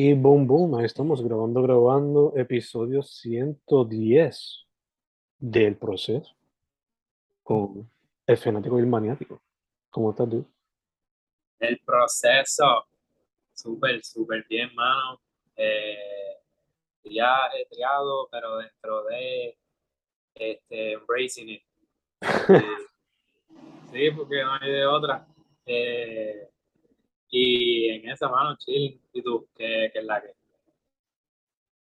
Y 0.00 0.14
boom, 0.14 0.46
boom, 0.46 0.76
ahí 0.76 0.84
estamos 0.84 1.20
grabando, 1.24 1.60
grabando 1.60 2.32
episodio 2.36 3.02
110 3.02 4.64
del 5.40 5.76
proceso 5.76 6.36
con 7.42 7.90
el 8.24 8.36
fanático 8.36 8.78
y 8.78 8.82
el 8.82 8.86
maniático. 8.86 9.42
¿Cómo 9.90 10.10
estás 10.10 10.30
tú? 10.30 10.46
El 11.58 11.80
proceso, 11.80 12.86
súper, 13.52 14.04
súper 14.04 14.46
bien, 14.48 14.72
mano. 14.72 15.20
Eh, 15.56 16.36
ya 17.02 17.50
he 17.58 17.66
triado, 17.66 18.28
pero 18.30 18.58
dentro 18.58 19.02
de 19.02 19.58
este, 20.32 20.92
embracing 20.92 21.48
it. 21.48 21.62
Sí, 23.90 24.10
porque 24.12 24.44
no 24.44 24.52
hay 24.60 24.70
de 24.70 24.86
otra. 24.86 25.26
Eh, 25.66 26.50
y 27.30 27.88
en 27.90 28.08
esa 28.10 28.28
mano, 28.28 28.56
chill. 28.58 29.00
¿Y 29.12 29.22
tú? 29.22 29.48
¿Qué, 29.54 29.90
qué 29.92 29.98
es 29.98 30.04
la 30.04 30.20
que? 30.22 30.34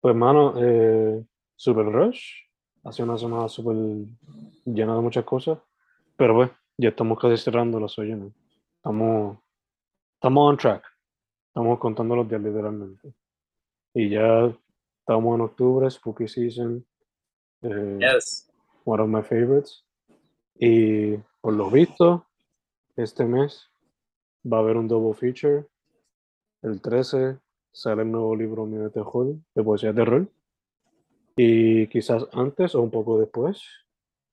Pues, 0.00 0.14
mano, 0.14 0.54
eh, 0.58 1.24
super 1.54 1.86
rush. 1.86 2.22
Ha 2.84 2.92
sido 2.92 3.08
una 3.08 3.18
semana 3.18 3.48
súper 3.48 3.74
llena 4.64 4.94
de 4.94 5.00
muchas 5.00 5.24
cosas. 5.24 5.58
Pero 6.16 6.34
pues, 6.34 6.50
ya 6.78 6.90
estamos 6.90 7.18
casi 7.18 7.36
cerrando 7.36 7.80
la 7.80 7.88
suya, 7.88 8.16
¿no? 8.16 8.32
Estamos, 8.76 9.38
estamos 10.14 10.50
on 10.50 10.56
track. 10.56 10.84
Estamos 11.48 11.78
contando 11.78 12.14
los 12.16 12.28
días 12.28 12.40
literalmente. 12.42 13.12
Y 13.94 14.10
ya 14.10 14.54
estamos 15.00 15.34
en 15.34 15.40
octubre, 15.42 15.90
Spooky 15.90 16.28
Season. 16.28 16.84
eh, 17.62 17.98
Yes. 18.00 18.50
one 18.84 19.02
of 19.02 19.08
my 19.08 19.22
favorites. 19.22 19.84
Y 20.58 21.16
por 21.40 21.54
lo 21.54 21.70
visto, 21.70 22.26
este 22.96 23.24
mes 23.24 23.68
va 24.50 24.58
a 24.58 24.60
haber 24.60 24.76
un 24.76 24.88
double 24.88 25.14
feature. 25.14 25.66
El 26.62 26.80
13 26.80 27.38
sale 27.72 28.02
el 28.02 28.10
nuevo 28.10 28.34
libro 28.34 28.66
de 28.66 28.90
terror, 28.90 29.34
de 29.54 29.62
poesía 29.62 29.92
de 29.92 30.04
terror. 30.04 30.28
Y 31.36 31.86
quizás 31.88 32.26
antes 32.32 32.74
o 32.74 32.82
un 32.82 32.90
poco 32.90 33.18
después, 33.18 33.62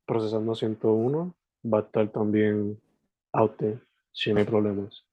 Procesando 0.06 0.54
101 0.54 1.34
va 1.74 1.78
a 1.78 1.82
estar 1.82 2.10
también 2.10 2.78
out 3.32 3.56
there, 3.56 3.80
si 4.12 4.34
no 4.34 4.40
hay 4.40 4.46
problemas. 4.46 5.06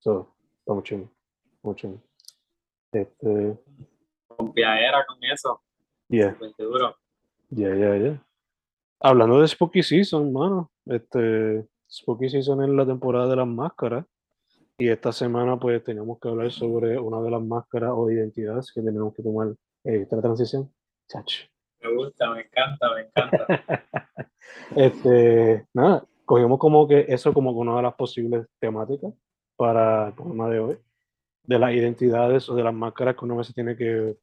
So, 0.00 0.34
estamos 0.58 0.82
chill, 0.82 1.08
estamos. 1.54 2.02
Este, 2.92 3.56
Con 4.26 4.52
piadera 4.52 5.06
con 5.06 5.22
eso. 5.22 5.60
yeah. 6.08 6.36
Duro. 6.58 6.96
Ya, 7.50 7.74
ya, 7.74 7.96
ya. 7.96 8.26
Hablando 9.00 9.40
de 9.40 9.46
Spooky 9.46 9.82
Season, 9.82 10.32
mano, 10.32 10.72
este, 10.86 11.64
Spooky 11.90 12.28
Season 12.28 12.62
es 12.62 12.68
la 12.68 12.86
temporada 12.86 13.28
de 13.28 13.36
las 13.36 13.46
máscaras 13.46 14.04
y 14.76 14.88
esta 14.88 15.12
semana 15.12 15.58
pues 15.58 15.82
teníamos 15.82 16.20
que 16.20 16.28
hablar 16.28 16.52
sobre 16.52 16.98
una 16.98 17.20
de 17.20 17.30
las 17.30 17.42
máscaras 17.42 17.92
o 17.94 18.10
identidades 18.10 18.70
que 18.72 18.82
tenemos 18.82 19.14
que 19.14 19.22
tomar 19.22 19.54
en 19.84 20.02
esta 20.02 20.20
transición. 20.20 20.72
Chacho. 21.08 21.46
Me 21.80 21.94
gusta, 21.94 22.30
me 22.30 22.42
encanta, 22.42 22.94
me 22.94 23.00
encanta. 23.02 24.28
Este, 24.74 25.66
nada, 25.74 26.06
cogimos 26.24 26.58
como 26.58 26.88
que 26.88 27.04
eso 27.08 27.34
como 27.34 27.50
una 27.50 27.76
de 27.76 27.82
las 27.82 27.94
posibles 27.94 28.46
temáticas 28.58 29.12
para 29.56 30.08
el 30.08 30.14
programa 30.14 30.48
de 30.48 30.58
hoy, 30.58 30.78
de 31.42 31.58
las 31.58 31.72
identidades 31.72 32.48
o 32.48 32.54
de 32.54 32.62
las 32.62 32.72
máscaras 32.72 33.14
que 33.14 33.24
uno 33.24 33.34
a 33.34 33.38
veces 33.38 33.54
tiene 33.54 33.76
que 33.76 34.16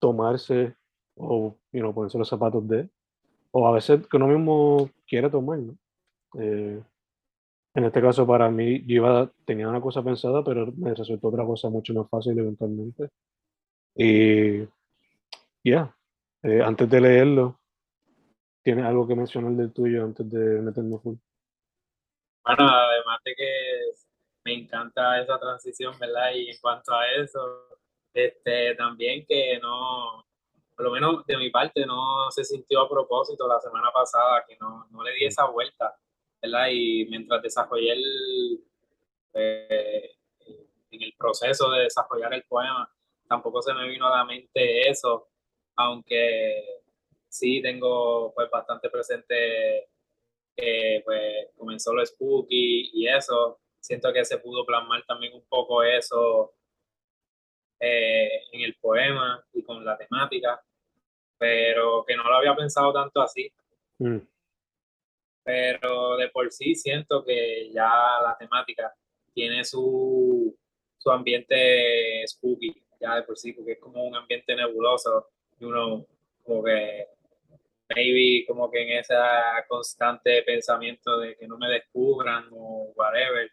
tomarse 0.00 0.74
o 1.14 1.56
you 1.72 1.80
know, 1.80 1.94
ponerse 1.94 2.18
los 2.18 2.28
zapatos 2.28 2.66
de, 2.66 2.88
o 3.52 3.68
a 3.68 3.72
veces 3.72 4.06
que 4.06 4.16
uno 4.16 4.28
mismo 4.28 4.90
quiere 5.06 5.30
tomar, 5.30 5.58
¿no? 5.58 5.76
Eh, 6.38 6.82
en 7.74 7.84
este 7.84 8.00
caso 8.00 8.26
para 8.26 8.50
mí, 8.50 8.84
yo 8.86 8.96
iba, 8.96 9.30
tenía 9.44 9.68
una 9.68 9.80
cosa 9.80 10.02
pensada, 10.02 10.42
pero 10.42 10.72
me 10.76 10.94
resultó 10.94 11.28
otra 11.28 11.44
cosa 11.44 11.68
mucho 11.68 11.94
más 11.94 12.08
fácil 12.08 12.38
eventualmente. 12.38 13.10
Y 13.94 14.62
ya, 15.62 15.94
eh, 16.42 16.62
antes 16.62 16.90
de 16.90 17.00
leerlo, 17.00 17.60
¿tienes 18.62 18.84
algo 18.84 19.06
que 19.06 19.14
mencionar 19.14 19.52
del 19.52 19.72
tuyo 19.72 20.04
antes 20.04 20.28
de 20.30 20.60
meternos 20.60 21.02
full? 21.02 21.16
Bueno, 22.44 22.68
además 22.68 23.20
de 23.24 23.34
que 23.34 23.50
me 24.44 24.54
encanta 24.54 25.20
esa 25.20 25.38
transición, 25.38 25.94
¿verdad? 25.98 26.32
Y 26.34 26.50
en 26.50 26.56
cuanto 26.60 26.92
a 26.94 27.06
eso, 27.12 27.40
este, 28.12 28.74
también 28.74 29.24
que 29.26 29.58
no, 29.60 30.24
por 30.80 30.86
lo 30.86 30.92
menos 30.92 31.26
de 31.26 31.36
mi 31.36 31.50
parte, 31.50 31.84
no 31.84 32.30
se 32.30 32.42
sintió 32.42 32.80
a 32.80 32.88
propósito 32.88 33.46
la 33.46 33.60
semana 33.60 33.90
pasada, 33.92 34.46
que 34.48 34.56
no, 34.58 34.86
no 34.90 35.02
le 35.02 35.12
di 35.12 35.26
esa 35.26 35.44
vuelta, 35.44 35.94
¿verdad? 36.40 36.68
Y 36.72 37.04
mientras 37.04 37.42
desarrollé 37.42 37.92
el, 37.92 38.64
eh, 39.34 40.16
en 40.90 41.02
el 41.02 41.12
proceso 41.18 41.70
de 41.70 41.82
desarrollar 41.82 42.32
el 42.32 42.44
poema, 42.44 42.90
tampoco 43.28 43.60
se 43.60 43.74
me 43.74 43.86
vino 43.88 44.06
a 44.06 44.16
la 44.16 44.24
mente 44.24 44.88
eso, 44.88 45.28
aunque 45.76 46.80
sí 47.28 47.60
tengo 47.60 48.32
pues 48.34 48.48
bastante 48.50 48.88
presente 48.88 49.90
que 50.56 51.02
pues 51.04 51.48
comenzó 51.58 51.92
lo 51.92 52.06
spooky 52.06 52.90
y 52.94 53.06
eso, 53.06 53.60
siento 53.78 54.14
que 54.14 54.24
se 54.24 54.38
pudo 54.38 54.64
plasmar 54.64 55.04
también 55.04 55.34
un 55.34 55.44
poco 55.46 55.82
eso 55.82 56.54
eh, 57.78 58.44
en 58.52 58.62
el 58.62 58.76
poema 58.76 59.44
y 59.52 59.62
con 59.62 59.84
la 59.84 59.98
temática, 59.98 60.62
pero 61.40 62.04
que 62.06 62.14
no 62.14 62.22
lo 62.22 62.36
había 62.36 62.54
pensado 62.54 62.92
tanto 62.92 63.20
así, 63.20 63.50
Mm, 64.00 64.16
pero 65.44 66.16
de 66.16 66.28
por 66.30 66.50
sí 66.50 66.74
siento 66.74 67.22
que 67.22 67.70
ya 67.70 67.90
la 68.22 68.34
temática 68.38 68.94
tiene 69.34 69.62
su, 69.62 70.56
su 70.96 71.10
ambiente 71.10 72.26
spooky, 72.26 72.82
ya 72.98 73.16
de 73.16 73.22
por 73.24 73.36
sí, 73.36 73.52
porque 73.52 73.72
es 73.72 73.78
como 73.78 74.02
un 74.04 74.16
ambiente 74.16 74.56
nebuloso 74.56 75.28
y 75.58 75.64
uno 75.66 76.06
como 76.42 76.64
que 76.64 77.08
maybe 77.94 78.46
como 78.46 78.70
que 78.70 78.82
en 78.82 78.98
ese 79.00 79.14
constante 79.68 80.42
pensamiento 80.44 81.18
de 81.18 81.36
que 81.36 81.46
no 81.46 81.58
me 81.58 81.68
descubran 81.68 82.48
o 82.52 82.92
whatever. 82.96 83.50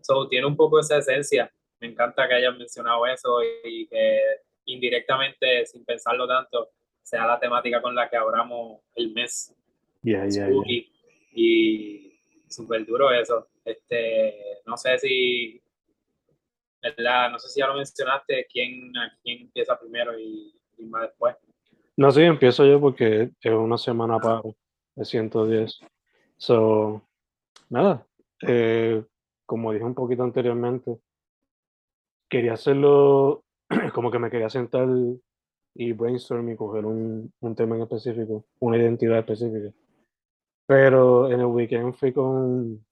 So, 0.00 0.28
tiene 0.28 0.46
un 0.46 0.56
poco 0.56 0.78
esa 0.78 0.98
esencia. 0.98 1.52
Me 1.80 1.88
encanta 1.88 2.28
que 2.28 2.34
hayan 2.34 2.56
mencionado 2.56 3.04
eso 3.06 3.40
y 3.64 3.86
que 3.88 4.20
indirectamente, 4.66 5.66
sin 5.66 5.84
pensarlo 5.84 6.28
tanto, 6.28 6.70
sea 7.08 7.26
la 7.26 7.40
temática 7.40 7.80
con 7.80 7.94
la 7.94 8.08
que 8.10 8.16
abramos 8.16 8.82
el 8.94 9.12
mes 9.14 9.54
ya, 10.02 10.26
ya. 10.28 10.46
spooky 10.46 10.92
y 11.32 12.20
súper 12.48 12.84
duro 12.84 13.10
eso. 13.10 13.48
Este, 13.64 14.60
no 14.66 14.76
sé 14.76 14.98
si, 14.98 15.62
¿verdad? 16.82 17.30
No 17.30 17.38
sé 17.38 17.48
si 17.48 17.60
ya 17.60 17.66
lo 17.66 17.74
mencionaste, 17.76 18.46
quién, 18.52 18.94
a 18.96 19.10
quién 19.22 19.42
empieza 19.42 19.78
primero 19.78 20.18
y, 20.18 20.54
y 20.76 20.84
más 20.84 21.02
después. 21.02 21.34
No, 21.96 22.10
sí, 22.10 22.22
empiezo 22.22 22.66
yo 22.66 22.78
porque 22.78 23.30
es 23.40 23.52
una 23.52 23.78
semana 23.78 24.18
para 24.18 24.42
de 24.94 25.04
110. 25.04 25.80
So, 26.36 27.02
nada, 27.70 28.06
eh, 28.46 29.02
como 29.46 29.72
dije 29.72 29.84
un 29.84 29.94
poquito 29.94 30.24
anteriormente, 30.24 30.98
quería 32.28 32.52
hacerlo 32.52 33.44
como 33.94 34.10
que 34.10 34.18
me 34.18 34.30
quería 34.30 34.50
sentar 34.50 34.86
y 35.80 35.92
brainstorm 35.92 36.50
y 36.50 36.56
coger 36.56 36.84
un, 36.84 37.32
un 37.38 37.54
tema 37.54 37.76
en 37.76 37.82
específico, 37.82 38.44
una 38.58 38.76
identidad 38.76 39.20
específica. 39.20 39.72
Pero 40.66 41.30
en 41.30 41.38
el 41.38 41.46
weekend 41.46 41.94
fui 41.94 42.12
con, 42.12 42.84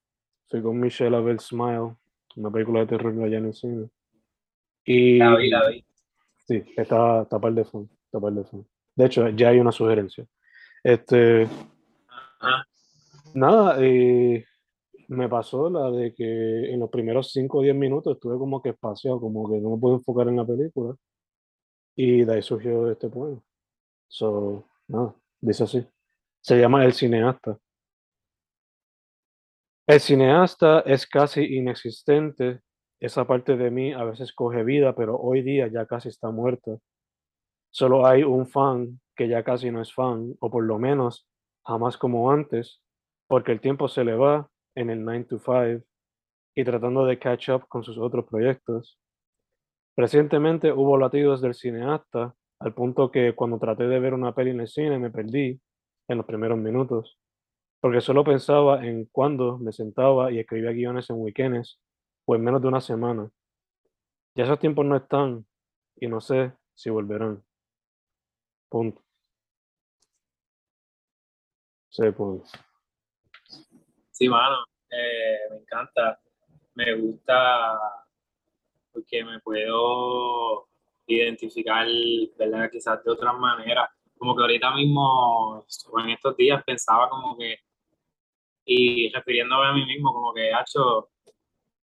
fui 0.48 0.62
con 0.62 0.78
Michelle 0.78 1.16
a 1.16 1.20
ver 1.20 1.40
Smile, 1.40 1.96
una 2.36 2.50
película 2.50 2.80
de 2.80 2.86
terror 2.86 3.12
allá 3.24 3.38
en 3.38 3.46
el 3.46 3.54
cine. 3.54 3.88
Y 4.84 5.18
La 5.18 5.34
vi, 5.34 5.50
la 5.50 5.68
vi. 5.68 5.84
Sí, 6.46 6.62
está, 6.76 7.22
está 7.22 7.40
par 7.40 7.54
de 7.54 7.64
fondo, 7.64 7.90
está 8.04 8.20
par 8.20 8.32
de 8.32 8.44
fondo. 8.44 8.68
De 8.94 9.06
hecho, 9.06 9.28
ya 9.30 9.48
hay 9.48 9.58
una 9.58 9.72
sugerencia. 9.72 10.24
Este, 10.84 11.48
Ajá. 12.38 12.68
nada, 13.34 13.78
eh, 13.80 14.44
me 15.08 15.28
pasó 15.28 15.68
la 15.68 15.90
de 15.90 16.14
que 16.14 16.72
en 16.72 16.78
los 16.78 16.88
primeros 16.88 17.32
5 17.32 17.58
o 17.58 17.62
10 17.62 17.74
minutos 17.74 18.14
estuve 18.14 18.38
como 18.38 18.62
que 18.62 18.68
espaciado, 18.68 19.20
como 19.20 19.50
que 19.50 19.58
no 19.58 19.70
me 19.70 19.80
puedo 19.80 19.96
enfocar 19.96 20.28
en 20.28 20.36
la 20.36 20.46
película. 20.46 20.94
Y 21.96 22.24
de 22.24 22.34
ahí 22.34 22.42
surgió 22.42 22.90
este 22.90 23.08
poema. 23.08 23.42
So, 24.08 24.68
nada, 24.86 25.14
dice 25.40 25.64
así. 25.64 25.88
Se 26.40 26.58
llama 26.58 26.84
El 26.84 26.92
cineasta. 26.92 27.58
El 29.86 30.00
cineasta 30.00 30.80
es 30.80 31.06
casi 31.06 31.56
inexistente. 31.56 32.60
Esa 33.00 33.26
parte 33.26 33.56
de 33.56 33.70
mí 33.70 33.92
a 33.92 34.04
veces 34.04 34.32
coge 34.32 34.62
vida, 34.64 34.94
pero 34.94 35.16
hoy 35.16 35.42
día 35.42 35.68
ya 35.68 35.86
casi 35.86 36.08
está 36.08 36.30
muerta. 36.30 36.78
Solo 37.70 38.06
hay 38.06 38.22
un 38.22 38.46
fan 38.46 39.00
que 39.14 39.28
ya 39.28 39.42
casi 39.42 39.70
no 39.70 39.80
es 39.80 39.92
fan, 39.92 40.34
o 40.40 40.50
por 40.50 40.64
lo 40.64 40.78
menos 40.78 41.28
jamás 41.64 41.96
como 41.96 42.30
antes, 42.30 42.82
porque 43.26 43.52
el 43.52 43.60
tiempo 43.60 43.88
se 43.88 44.04
le 44.04 44.14
va 44.14 44.48
en 44.74 44.90
el 44.90 45.04
9 45.04 45.24
to 45.24 45.38
5 45.38 45.84
y 46.54 46.64
tratando 46.64 47.04
de 47.06 47.18
catch 47.18 47.50
up 47.50 47.66
con 47.68 47.82
sus 47.82 47.98
otros 47.98 48.26
proyectos. 48.26 48.98
Recientemente 49.96 50.72
hubo 50.72 50.98
latidos 50.98 51.40
del 51.40 51.54
cineasta, 51.54 52.34
al 52.58 52.74
punto 52.74 53.10
que 53.10 53.34
cuando 53.34 53.58
traté 53.58 53.88
de 53.88 53.98
ver 53.98 54.12
una 54.12 54.34
peli 54.34 54.50
en 54.50 54.60
el 54.60 54.68
cine 54.68 54.98
me 54.98 55.10
perdí 55.10 55.58
en 56.08 56.16
los 56.18 56.26
primeros 56.26 56.58
minutos, 56.58 57.18
porque 57.80 58.02
solo 58.02 58.22
pensaba 58.22 58.84
en 58.84 59.06
cuándo 59.06 59.56
me 59.58 59.72
sentaba 59.72 60.30
y 60.30 60.38
escribía 60.38 60.72
guiones 60.72 61.08
en 61.08 61.16
weekends 61.16 61.80
o 62.26 62.34
en 62.34 62.44
menos 62.44 62.60
de 62.60 62.68
una 62.68 62.82
semana. 62.82 63.30
Ya 64.34 64.44
esos 64.44 64.58
tiempos 64.58 64.84
no 64.84 64.96
están 64.96 65.46
y 65.96 66.08
no 66.08 66.20
sé 66.20 66.52
si 66.74 66.90
volverán. 66.90 67.42
Punto. 68.68 69.02
Sí, 71.88 72.10
punto. 72.10 72.44
Sí, 74.10 74.28
mano, 74.28 74.56
eh, 74.90 75.38
me 75.50 75.56
encanta. 75.56 76.20
Me 76.74 76.94
gusta 76.96 78.05
porque 78.96 79.22
me 79.24 79.38
puedo 79.40 80.66
identificar, 81.06 81.86
¿verdad? 82.38 82.70
Quizás 82.72 83.04
de 83.04 83.10
otras 83.10 83.36
maneras. 83.38 83.90
Como 84.16 84.34
que 84.34 84.40
ahorita 84.42 84.74
mismo, 84.74 85.58
o 85.92 86.00
en 86.00 86.10
estos 86.10 86.34
días, 86.36 86.64
pensaba 86.64 87.10
como 87.10 87.36
que, 87.36 87.58
y 88.64 89.10
refiriéndome 89.12 89.66
a 89.66 89.72
mí 89.72 89.84
mismo, 89.84 90.12
como 90.14 90.32
que, 90.32 90.48
hecho 90.50 91.10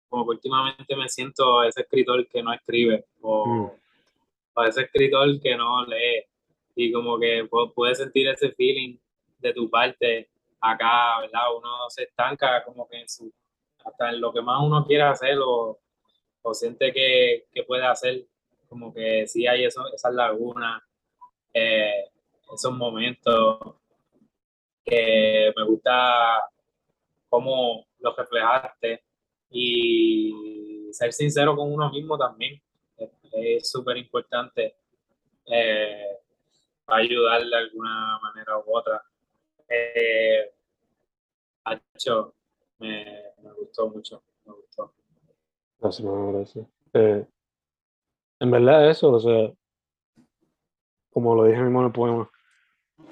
como 0.10 0.24
que 0.26 0.30
últimamente 0.32 0.96
me 0.96 1.08
siento 1.08 1.64
ese 1.64 1.82
escritor 1.82 2.28
que 2.28 2.42
no 2.42 2.52
escribe, 2.54 3.06
o, 3.22 3.46
Mm. 3.46 3.72
o 4.56 4.64
ese 4.64 4.82
escritor 4.84 5.40
que 5.40 5.56
no 5.56 5.86
lee, 5.86 6.24
y 6.76 6.92
como 6.92 7.20
que 7.20 7.44
pu- 7.48 7.72
puedes 7.76 8.00
sentir 8.00 8.28
ese 8.28 8.52
feeling 8.54 8.98
de 9.40 9.54
tu 9.54 9.70
parte 9.70 10.30
acá, 10.62 11.20
¿verdad? 11.20 11.56
Uno 11.56 11.90
se 11.90 12.04
estanca 12.04 12.64
como 12.64 12.88
que 12.88 13.02
en 13.02 13.08
su, 13.10 13.32
hasta 13.86 14.10
en 14.10 14.20
lo 14.20 14.34
que 14.34 14.42
más 14.42 14.60
uno 14.64 14.84
quiere 14.86 15.04
hacer 15.04 15.38
o, 15.40 15.78
o 16.50 16.54
siente 16.54 16.94
que, 16.94 17.46
que 17.54 17.64
puede 17.64 17.86
hacer, 17.86 18.26
como 18.70 18.94
que 18.94 19.28
sí 19.28 19.46
hay 19.48 19.66
eso, 19.66 19.84
esas 19.94 20.14
lagunas, 20.14 20.82
eh, 21.54 22.06
esos 22.54 22.74
momentos 22.78 23.60
que 24.86 25.54
me 25.56 25.64
gusta 25.66 26.42
cómo 27.30 27.88
los 28.00 28.16
reflejaste 28.16 29.04
y 29.52 30.90
ser 30.92 31.14
sincero 31.14 31.56
con 31.56 31.72
uno 31.72 31.92
mismo 31.92 32.18
también 32.18 32.62
es- 33.34 33.70
súper 33.70 33.98
importante 33.98 34.76
eh, 35.48 36.18
para 36.86 37.02
ayudar 37.04 37.44
de 37.46 37.58
alguna 37.58 38.20
manera 38.24 38.58
u 38.60 38.64
otra. 38.78 39.04
Eh, 39.70 40.52
me, 42.80 43.06
me 43.44 43.52
gustó 43.54 43.88
mucho, 43.90 44.24
me 44.46 44.54
gustó. 44.54 44.94
Gracias, 45.80 46.06
hermano, 46.06 46.34
gracias. 46.34 46.66
Eh, 46.94 47.26
en 48.40 48.52
verdad 48.52 48.90
eso, 48.90 49.12
o 49.12 49.20
sea, 49.20 49.52
como 51.12 51.36
lo 51.36 51.46
dije 51.46 51.62
mismo 51.62 51.80
en 51.80 51.86
el 51.88 51.92
poema, 51.92 52.30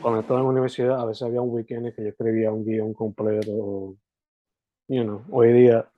cuando 0.01 0.19
estaba 0.19 0.39
en 0.39 0.45
la 0.45 0.51
universidad 0.51 1.00
a 1.00 1.06
veces 1.06 1.23
había 1.23 1.41
un 1.41 1.51
weekend 1.51 1.88
en 1.88 1.94
que 1.94 2.03
yo 2.03 2.09
escribía 2.09 2.51
un 2.51 2.65
guion 2.65 2.94
completo, 2.94 3.51
o, 3.51 3.95
you 4.88 5.03
know, 5.03 5.23
hoy 5.31 5.53
día 5.53 5.89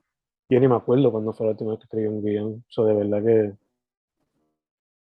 yo 0.50 0.60
ni 0.60 0.68
me 0.68 0.76
acuerdo 0.76 1.12
cuando 1.12 1.34
fue 1.34 1.46
la 1.46 1.52
última 1.52 1.72
vez 1.72 1.80
que 1.80 1.86
escribí 1.86 2.08
un 2.08 2.24
guion, 2.24 2.66
so, 2.70 2.86
de 2.86 2.94
verdad 2.94 3.24
que 3.24 3.54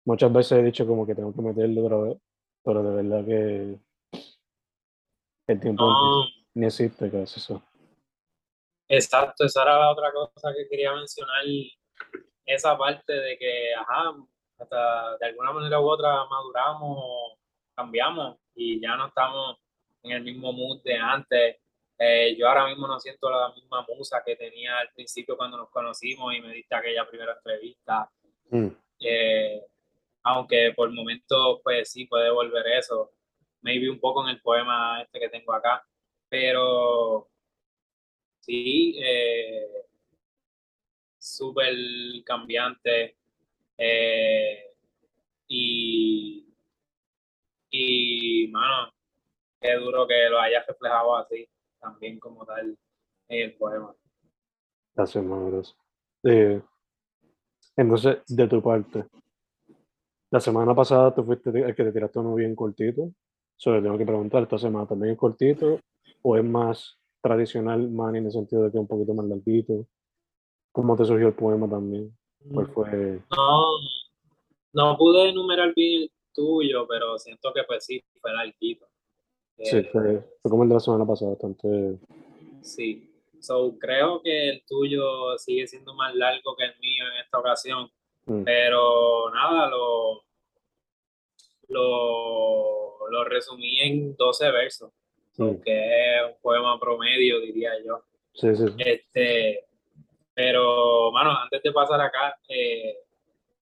muchas 0.05 0.33
veces 0.33 0.51
he 0.59 0.63
dicho 0.63 0.85
como 0.85 1.05
que 1.05 1.15
tengo 1.15 1.33
que 1.33 1.41
meterlo 1.41 1.85
otra 1.85 1.97
vez, 1.97 2.17
pero 2.63 2.83
de 2.83 3.03
verdad 3.03 3.25
que 3.25 3.79
el 5.47 5.59
tiempo 5.59 5.85
No, 5.85 6.25
ni 6.55 6.65
existe 6.65 7.09
casi 7.09 7.39
eso. 7.39 7.61
Exacto, 8.89 9.45
esa 9.45 9.61
era 9.61 9.79
la 9.79 9.91
otra 9.91 10.11
cosa 10.11 10.53
que 10.53 10.67
quería 10.67 10.93
mencionar, 10.93 11.43
esa 12.45 12.77
parte 12.77 13.13
de 13.13 13.37
que, 13.37 13.73
ajá, 13.73 14.15
hasta 14.57 15.17
de 15.17 15.25
alguna 15.27 15.53
manera 15.53 15.79
u 15.79 15.87
otra 15.87 16.25
maduramos 16.25 17.37
cambiamos 17.75 18.37
y 18.55 18.81
ya 18.81 18.97
no 18.97 19.07
estamos 19.07 19.57
en 20.03 20.11
el 20.11 20.23
mismo 20.23 20.51
mood 20.51 20.81
de 20.83 20.95
antes. 20.95 21.57
Eh, 21.97 22.35
yo 22.37 22.47
ahora 22.47 22.67
mismo 22.67 22.87
no 22.87 22.99
siento 22.99 23.29
la 23.29 23.53
misma 23.53 23.85
musa 23.87 24.21
que 24.25 24.35
tenía 24.35 24.79
al 24.79 24.89
principio 24.93 25.37
cuando 25.37 25.57
nos 25.57 25.69
conocimos 25.69 26.33
y 26.33 26.41
me 26.41 26.53
diste 26.53 26.75
aquella 26.75 27.07
primera 27.07 27.33
entrevista. 27.33 28.09
Mm, 28.49 28.69
Eh, 29.01 29.61
aunque 30.23 30.73
por 30.75 30.91
momentos, 30.91 31.59
pues 31.63 31.91
sí, 31.91 32.05
puede 32.05 32.29
volver 32.29 32.67
eso. 32.67 33.11
Maybe 33.61 33.89
un 33.89 33.99
poco 33.99 34.23
en 34.23 34.29
el 34.35 34.41
poema 34.41 35.01
este 35.01 35.19
que 35.19 35.29
tengo 35.29 35.53
acá. 35.53 35.85
Pero 36.27 37.29
sí, 38.49 38.95
eh, 38.97 39.85
súper 41.19 41.75
cambiante. 42.25 43.15
eh, 43.77 44.65
y, 45.47 46.45
y, 47.71 48.47
mano, 48.49 48.91
qué 49.61 49.75
duro 49.75 50.07
que 50.07 50.29
lo 50.29 50.39
hayas 50.39 50.65
reflejado 50.67 51.15
así, 51.17 51.47
también 51.79 52.19
como 52.19 52.45
tal 52.45 52.77
en 53.29 53.41
el 53.41 53.55
poema. 53.55 53.95
Gracias, 54.95 55.23
gracias. 55.25 55.75
Eh, 56.23 56.61
entonces, 57.77 58.17
de 58.27 58.47
tu 58.47 58.61
parte, 58.61 59.05
la 60.31 60.39
semana 60.39 60.75
pasada 60.75 61.13
tú 61.13 61.23
fuiste 61.23 61.49
el 61.49 61.75
que 61.75 61.83
te 61.83 61.91
tiraste 61.91 62.19
uno 62.19 62.35
bien 62.35 62.55
cortito. 62.55 63.11
Solo 63.55 63.81
tengo 63.81 63.97
que 63.97 64.05
preguntar, 64.05 64.43
¿esta 64.43 64.57
semana 64.57 64.87
también 64.87 65.13
es 65.13 65.19
cortito 65.19 65.79
o 66.21 66.37
es 66.37 66.43
más 66.43 66.98
tradicional, 67.21 67.89
man, 67.89 68.15
en 68.15 68.25
el 68.25 68.31
sentido 68.31 68.63
de 68.63 68.71
que 68.71 68.77
un 68.77 68.87
poquito 68.87 69.13
más 69.13 69.25
larguito? 69.25 69.85
¿Cómo 70.71 70.95
te 70.95 71.05
surgió 71.05 71.27
el 71.27 71.33
poema 71.33 71.69
también? 71.69 72.15
¿Cuál 72.53 72.67
fue? 72.67 73.21
No, 73.35 73.65
no 74.73 74.97
pude 74.97 75.29
enumerar 75.29 75.73
bien 75.75 76.03
el 76.03 76.11
tuyo, 76.33 76.87
pero 76.87 77.17
siento 77.17 77.51
que 77.53 77.63
pues 77.63 77.85
sí, 77.85 78.03
fue 78.21 78.31
larguito. 78.33 78.87
Sí, 79.57 79.77
Eh, 79.77 79.89
fue, 79.91 80.19
fue 80.41 80.51
como 80.51 80.63
el 80.63 80.69
de 80.69 80.75
la 80.75 80.79
semana 80.79 81.05
pasada, 81.05 81.31
bastante. 81.31 81.99
Sí, 82.61 83.11
so, 83.39 83.77
creo 83.77 84.21
que 84.21 84.49
el 84.49 84.63
tuyo 84.65 85.37
sigue 85.37 85.67
siendo 85.67 85.93
más 85.93 86.15
largo 86.15 86.55
que 86.55 86.65
el 86.65 86.79
mío 86.79 87.05
en 87.11 87.19
esta 87.23 87.39
ocasión, 87.39 87.89
mm, 88.25 88.43
pero 88.43 89.29
nada, 89.31 89.69
lo, 89.69 90.21
lo, 91.67 93.09
lo 93.09 93.23
resumí 93.25 93.79
en 93.81 94.15
12 94.15 94.51
versos, 94.51 94.91
so, 94.91 94.98
Mm. 95.43 95.61
que 95.61 96.15
es 96.17 96.23
un 96.27 96.41
poema 96.41 96.79
promedio, 96.79 97.39
diría 97.39 97.71
yo. 97.83 98.03
Sí, 98.33 98.55
sí, 98.55 98.67
sí. 98.67 98.73
Este, 98.77 99.65
pero, 100.33 101.11
mano, 101.11 101.31
antes 101.31 101.61
de 101.63 101.71
pasar 101.71 101.99
acá, 102.01 102.37
eh, 102.47 102.97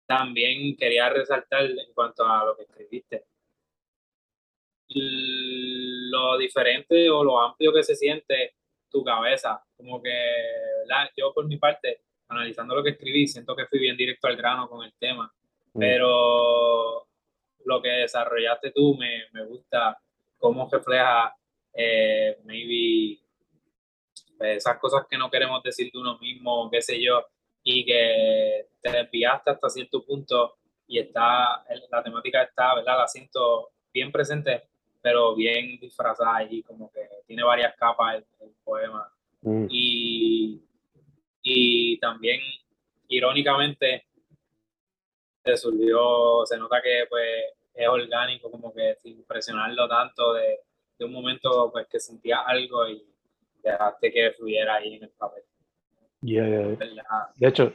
también 0.06 0.76
quería 0.76 1.10
resaltar 1.10 1.66
en 1.66 1.94
cuanto 1.94 2.26
a 2.26 2.46
lo 2.46 2.56
que 2.56 2.64
escribiste, 2.64 3.26
lo 4.88 6.38
diferente 6.38 7.10
o 7.10 7.24
lo 7.24 7.40
amplio 7.40 7.74
que 7.74 7.84
se 7.84 7.96
siente 7.96 8.56
tu 8.90 9.04
cabeza. 9.04 9.64
Como 9.76 10.02
que, 10.02 10.10
¿verdad? 10.88 11.10
Yo 11.18 11.34
por 11.34 11.48
mi 11.48 11.58
parte, 11.58 12.02
analizando 12.30 12.76
lo 12.76 12.84
que 12.84 12.92
escribí, 12.92 13.28
siento 13.28 13.56
que 13.56 13.66
fui 13.66 13.80
bien 13.80 13.98
directo 13.98 14.28
al 14.28 14.38
grano 14.38 14.70
con 14.70 14.84
el 14.86 14.94
tema, 15.00 15.34
Mm, 15.76 15.80
pero 15.80 17.08
lo 17.66 17.82
que 17.82 17.90
desarrollaste 17.90 18.72
tú 18.72 18.96
me, 18.96 19.26
me 19.34 19.46
gusta 19.46 20.00
cómo 20.38 20.70
refleja, 20.72 21.36
eh, 21.76 22.38
maybe, 22.44 23.20
pues, 24.38 24.58
esas 24.58 24.78
cosas 24.80 25.06
que 25.10 25.18
no 25.18 25.30
queremos 25.30 25.62
decir 25.62 25.92
de 25.92 26.00
uno 26.00 26.18
mismo, 26.20 26.70
qué 26.72 26.82
sé 26.82 27.02
yo, 27.02 27.26
y 27.64 27.86
que 27.86 28.68
te 28.82 28.92
desviaste 28.92 29.52
hasta 29.52 29.70
cierto 29.70 30.04
punto 30.06 30.58
y 30.88 31.00
está, 31.00 31.66
la 31.90 32.04
temática 32.04 32.44
está, 32.44 32.76
¿verdad? 32.76 33.00
La 33.00 33.08
siento 33.08 33.72
bien 33.94 34.12
presente, 34.12 34.68
pero 35.02 35.36
bien 35.36 35.80
disfrazada 35.80 36.44
y 36.44 36.62
como 36.64 36.92
que 36.92 37.02
tiene 37.26 37.44
varias 37.44 37.76
capas 37.76 38.16
el, 38.16 38.26
el 38.42 38.54
poema. 38.64 39.12
mm, 39.42 39.66
Y, 39.70 40.62
y 41.42 41.98
también, 42.00 42.40
irónicamente, 43.08 44.06
se 45.44 45.58
surgió, 45.58 46.46
se 46.46 46.58
nota 46.58 46.82
que 46.82 47.06
pues 47.10 47.28
es 47.74 47.88
orgánico, 47.88 48.50
como 48.50 48.74
que 48.74 48.96
sin 48.96 49.24
presionarlo 49.26 49.88
tanto 49.88 50.34
de, 50.34 50.60
de 50.98 51.06
un 51.06 51.12
momento 51.12 51.70
pues 51.72 51.88
que 51.88 52.00
sentías 52.00 52.40
algo 52.46 52.88
y 52.88 53.06
dejaste 53.64 54.12
que 54.12 54.32
fluyera 54.32 54.76
ahí 54.76 54.96
en 54.96 55.04
el 55.04 55.10
papel. 55.12 55.44
yeah, 56.22 56.48
yeah, 56.48 56.76
yeah. 56.76 57.34
De 57.36 57.48
hecho, 57.48 57.74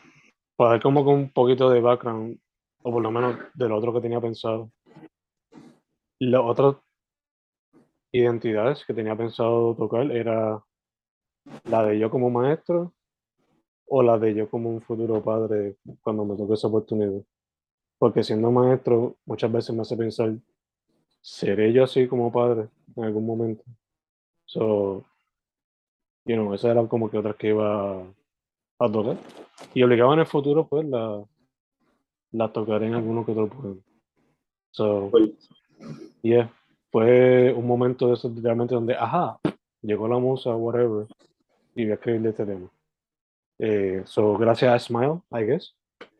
para 0.56 0.72
dar 0.72 0.82
como 0.82 1.04
con 1.04 1.14
un 1.14 1.32
poquito 1.32 1.70
de 1.70 1.80
background, 1.80 2.38
o 2.82 2.92
por 2.92 3.02
lo 3.02 3.10
menos 3.10 3.38
de 3.54 3.68
lo 3.68 3.76
otro 3.76 3.92
que 3.92 4.00
tenía 4.00 4.20
pensado, 4.20 4.70
las 6.18 6.42
otras 6.42 6.76
identidades 8.12 8.84
que 8.84 8.94
tenía 8.94 9.16
pensado 9.16 9.74
tocar 9.74 10.10
era 10.10 10.62
la 11.64 11.84
de 11.84 11.98
yo 11.98 12.10
como 12.10 12.30
maestro 12.30 12.92
o 13.86 14.02
la 14.02 14.18
de 14.18 14.34
yo 14.34 14.48
como 14.50 14.70
un 14.70 14.80
futuro 14.82 15.22
padre 15.22 15.76
cuando 16.02 16.24
me 16.24 16.36
toque 16.36 16.54
esa 16.54 16.68
oportunidad. 16.68 17.22
Porque 17.98 18.22
siendo 18.22 18.50
maestro 18.50 19.16
muchas 19.26 19.50
veces 19.50 19.74
me 19.74 19.82
hace 19.82 19.96
pensar, 19.96 20.32
¿seré 21.20 21.72
yo 21.72 21.84
así 21.84 22.06
como 22.08 22.32
padre 22.32 22.68
en 22.96 23.04
algún 23.04 23.26
momento? 23.26 23.64
So, 24.46 25.04
you 26.24 26.34
know, 26.34 26.52
esas 26.54 26.72
eran 26.72 26.86
como 26.88 27.10
que 27.10 27.18
otras 27.18 27.36
que 27.36 27.48
iba 27.48 28.02
a 28.02 28.92
tocar. 28.92 29.16
Y 29.74 29.82
obligado 29.82 30.12
en 30.14 30.20
el 30.20 30.26
futuro, 30.26 30.66
pues 30.66 30.86
la, 30.86 31.24
la 32.32 32.52
tocaré 32.52 32.86
en 32.86 32.94
alguno 32.94 33.24
que 33.24 33.32
otro 33.32 33.48
poema. 33.48 33.80
So, 34.72 35.10
Cool. 35.10 35.36
yeah, 36.22 36.52
fue 36.90 37.52
un 37.52 37.66
momento 37.66 38.08
de 38.08 38.14
eso 38.14 38.28
literalmente 38.28 38.74
donde, 38.74 38.94
ajá, 38.94 39.38
llegó 39.82 40.08
la 40.08 40.18
musa, 40.18 40.54
whatever, 40.54 41.06
y 41.74 41.84
voy 41.84 41.92
a 41.92 41.94
escribir 41.94 42.22
de 42.22 42.30
este 42.30 42.46
tema. 42.46 42.70
Eh, 43.58 44.02
so, 44.06 44.36
gracias 44.36 44.72
a 44.72 44.78
Smile, 44.78 45.20
I 45.32 45.44
guess, 45.44 45.76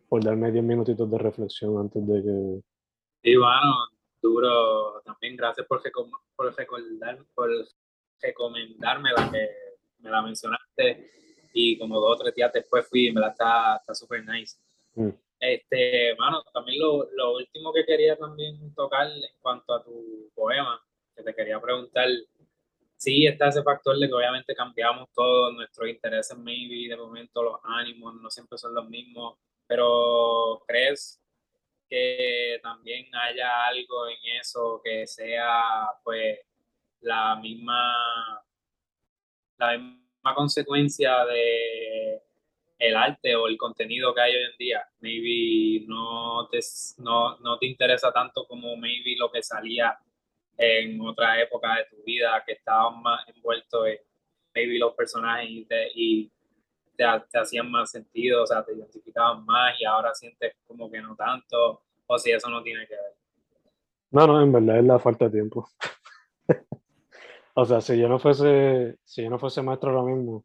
por 0.09 0.23
darme 0.23 0.53
10 0.53 0.65
minutitos 0.65 1.11
de 1.11 1.19
reflexión 1.19 1.79
antes 1.79 2.07
de 2.07 2.23
que... 2.23 2.61
Sí, 3.23 3.37
bueno, 3.37 3.75
duro 4.21 5.01
también. 5.05 5.37
Gracias 5.37 5.67
por, 5.67 5.83
por, 6.37 6.57
recordar, 6.57 7.19
por 7.35 7.51
recomendarme 8.21 9.11
la 9.13 9.31
que 9.31 9.49
me 9.99 10.11
la 10.11 10.23
mencionaste 10.23 11.11
y 11.53 11.79
como 11.79 12.01
dos 12.01 12.21
o 12.21 12.23
tres 12.23 12.35
días 12.35 12.53
después 12.53 12.89
fui 12.89 13.09
y 13.09 13.13
me 13.13 13.21
la 13.21 13.29
está 13.29 13.83
súper 13.95 14.25
nice. 14.25 14.59
Mm. 14.95 15.11
Este, 15.41 16.15
mano, 16.17 16.43
también 16.53 16.79
lo, 16.79 17.11
lo, 17.13 17.37
último 17.37 17.73
que 17.73 17.87
quería 17.87 18.17
también 18.17 18.75
tocar 18.75 19.07
en 19.07 19.23
cuanto 19.41 19.73
a 19.73 19.83
tu 19.83 20.31
poema, 20.35 20.81
que 21.17 21.23
te 21.23 21.35
quería 21.35 21.59
preguntar, 21.59 22.07
sí 22.97 23.27
está 23.27 23.49
ese 23.49 23.63
factor 23.63 23.99
de 23.99 24.07
que 24.07 24.13
obviamente 24.13 24.55
cambiamos 24.55 25.09
todos 25.15 25.55
nuestros 25.55 25.89
intereses, 25.89 26.37
maybe 26.37 26.89
de 26.89 26.97
momento 26.97 27.43
los 27.43 27.59
ánimos 27.65 28.15
no 28.21 28.31
siempre 28.31 28.59
son 28.59 28.75
los 28.75 28.87
mismos, 28.91 29.39
pero 29.67 30.63
¿crees 30.67 31.20
que 31.91 32.61
también 32.63 33.07
haya 33.15 33.67
algo 33.67 34.09
en 34.09 34.39
eso 34.41 34.81
que 34.83 35.07
sea 35.07 35.91
pues 36.05 36.39
la 37.01 37.35
misma 37.37 38.43
la 39.59 39.77
misma 39.77 40.35
consecuencia 40.35 41.25
de 41.27 42.23
el 42.79 42.97
arte 42.97 43.37
o 43.37 43.47
el 43.47 43.59
contenido 43.59 44.15
que 44.15 44.23
hay 44.23 44.35
hoy 44.35 44.45
en 44.45 44.57
día. 44.57 44.89
Maybe 45.01 45.85
no 45.87 46.49
te, 46.51 46.61
no, 46.99 47.37
no 47.39 47.59
te 47.59 47.67
interesa 47.67 48.11
tanto 48.11 48.47
como 48.47 48.75
maybe 48.77 49.17
lo 49.19 49.31
que 49.31 49.43
salía 49.43 49.99
en 50.57 51.01
otra 51.03 51.41
época 51.43 51.77
de 51.77 51.85
tu 51.85 52.03
vida, 52.05 52.43
que 52.47 52.53
estabas 52.53 52.97
más 52.97 53.29
envuelto 53.29 53.87
en 53.87 53.99
maybe 54.55 54.79
los 54.79 54.95
personajes 54.95 55.51
y, 55.51 55.65
te, 55.67 55.91
y 55.95 56.31
te, 57.31 57.39
hacían 57.39 57.71
más 57.71 57.91
sentido, 57.91 58.43
o 58.43 58.47
sea, 58.47 58.65
te 58.65 58.75
identificaban 58.75 59.45
más 59.45 59.75
y 59.81 59.85
ahora 59.85 60.15
sientes 60.15 60.55
como 60.67 60.91
que 60.91 61.01
no 61.01 61.17
tanto, 61.17 61.83
o 62.07 62.19
si 62.19 62.31
eso 62.31 62.49
no 62.51 62.63
tiene 62.63 62.87
que 62.87 62.95
ver. 62.95 63.17
No, 64.11 64.27
no, 64.27 64.43
en 64.43 64.53
verdad 64.53 64.79
es 64.79 64.85
la 64.85 64.99
falta 64.99 65.27
de 65.27 65.31
tiempo. 65.31 65.69
o 67.55 67.65
sea, 67.65 67.81
si 67.81 67.99
yo 67.99 68.09
no 68.09 68.19
fuese, 68.19 68.99
si 69.05 69.23
yo 69.23 69.31
no 69.31 69.39
fuese 69.39 69.63
maestro 69.63 69.91
ahora 69.91 70.13
mismo, 70.13 70.45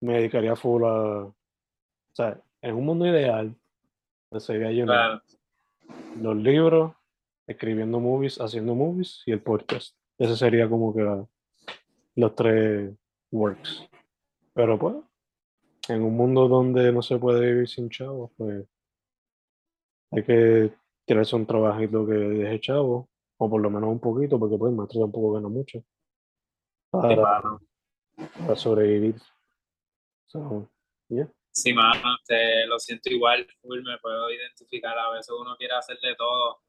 me 0.00 0.14
dedicaría 0.14 0.56
full 0.56 0.84
a, 0.84 1.24
o 1.24 1.34
sea, 2.12 2.40
en 2.62 2.74
un 2.74 2.84
mundo 2.84 3.06
ideal, 3.06 3.54
sería 4.38 4.72
yo 4.72 4.84
los 6.20 6.36
libros, 6.36 6.92
escribiendo 7.46 8.00
movies, 8.00 8.40
haciendo 8.40 8.74
movies 8.74 9.22
y 9.26 9.32
el 9.32 9.40
podcast. 9.40 9.96
Ese 10.18 10.36
sería 10.36 10.68
como 10.68 10.94
que 10.94 11.24
los 12.16 12.34
tres 12.34 12.92
works. 13.30 13.88
Pero 14.54 14.78
pues, 14.78 14.96
en 15.88 16.02
un 16.02 16.16
mundo 16.16 16.48
donde 16.48 16.92
no 16.92 17.02
se 17.02 17.18
puede 17.18 17.52
vivir 17.52 17.68
sin 17.68 17.88
chavos, 17.90 18.30
pues 18.36 18.66
hay 20.10 20.24
que 20.24 20.72
tirarse 21.04 21.36
un 21.36 21.46
trabajito 21.46 22.06
que 22.06 22.12
deje 22.12 22.60
chavos, 22.60 23.06
o 23.38 23.50
por 23.50 23.60
lo 23.60 23.70
menos 23.70 23.90
un 23.90 24.00
poquito, 24.00 24.38
porque 24.38 24.56
pues 24.56 24.72
maestro 24.72 25.02
tampoco 25.02 25.32
gana 25.32 25.48
mucho. 25.48 25.82
Para, 26.90 27.42
para 28.38 28.56
sobrevivir. 28.56 29.16
So, 30.26 30.68
yeah. 31.08 31.30
Sí, 31.50 31.72
mano, 31.72 32.16
te 32.24 32.66
lo 32.66 32.78
siento 32.78 33.10
igual, 33.10 33.46
me 33.64 33.98
puedo 33.98 34.30
identificar. 34.30 34.96
A 34.98 35.10
veces 35.10 35.34
uno 35.38 35.56
quiere 35.56 35.74
hacer 35.74 35.98
de 36.00 36.14
todo. 36.14 36.60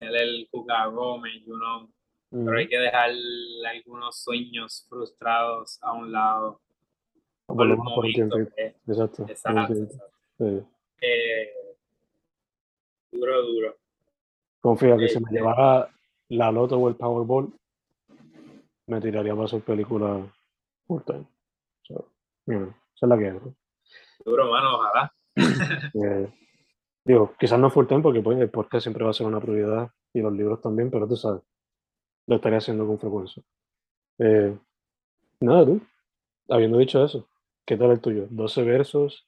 Él 0.00 0.16
el 0.16 0.48
Cuca 0.50 0.86
Gómez, 0.86 1.42
uno, 1.46 1.92
pero 2.30 2.56
hay 2.56 2.68
que 2.68 2.78
dejar 2.78 3.10
algunos 3.10 4.22
sueños 4.22 4.86
frustrados 4.88 5.78
a 5.82 5.92
un 5.92 6.12
lado. 6.12 6.60
Por, 7.46 7.66
lo 7.66 7.76
por 7.76 8.06
tiempo. 8.06 8.36
Exacto. 8.86 9.26
Exacto. 9.28 9.74
Eh, 10.38 11.52
duro, 13.12 13.42
duro. 13.42 13.76
Confía 14.60 14.96
que 14.96 15.08
si 15.08 15.18
me 15.20 15.26
este 15.26 15.36
llevara 15.36 15.88
la 16.28 16.50
Loto 16.50 16.76
o 16.76 16.88
el 16.88 16.96
Powerball, 16.96 17.52
me 18.86 19.00
tiraría 19.00 19.34
para 19.34 19.48
su 19.48 19.60
película 19.60 20.26
full 20.86 21.02
time. 21.02 21.26
So, 21.82 22.08
esa 22.46 22.74
es 23.02 23.08
la 23.08 23.18
que 23.18 23.28
es. 23.28 23.42
Duro, 24.24 24.50
mano, 24.50 24.76
ojalá. 24.76 25.12
Eh, 25.94 26.28
digo, 27.04 27.34
quizás 27.38 27.58
no 27.58 27.70
full 27.70 27.86
time 27.86 28.02
porque 28.02 28.20
pues, 28.20 28.38
el 28.38 28.50
podcast 28.50 28.82
siempre 28.82 29.04
va 29.04 29.10
a 29.10 29.14
ser 29.14 29.26
una 29.26 29.40
prioridad 29.40 29.90
y 30.12 30.20
los 30.20 30.32
libros 30.32 30.60
también, 30.60 30.90
pero 30.90 31.06
tú 31.06 31.16
sabes, 31.16 31.42
lo 32.26 32.36
estaría 32.36 32.58
haciendo 32.58 32.86
con 32.86 32.98
frecuencia. 32.98 33.42
Eh, 34.18 34.56
nada, 35.40 35.64
tú, 35.66 35.80
habiendo 36.48 36.78
dicho 36.78 37.04
eso, 37.04 37.28
¿qué 37.66 37.76
tal 37.76 37.90
el 37.90 38.00
tuyo? 38.00 38.26
12 38.30 38.62
versos. 38.62 39.26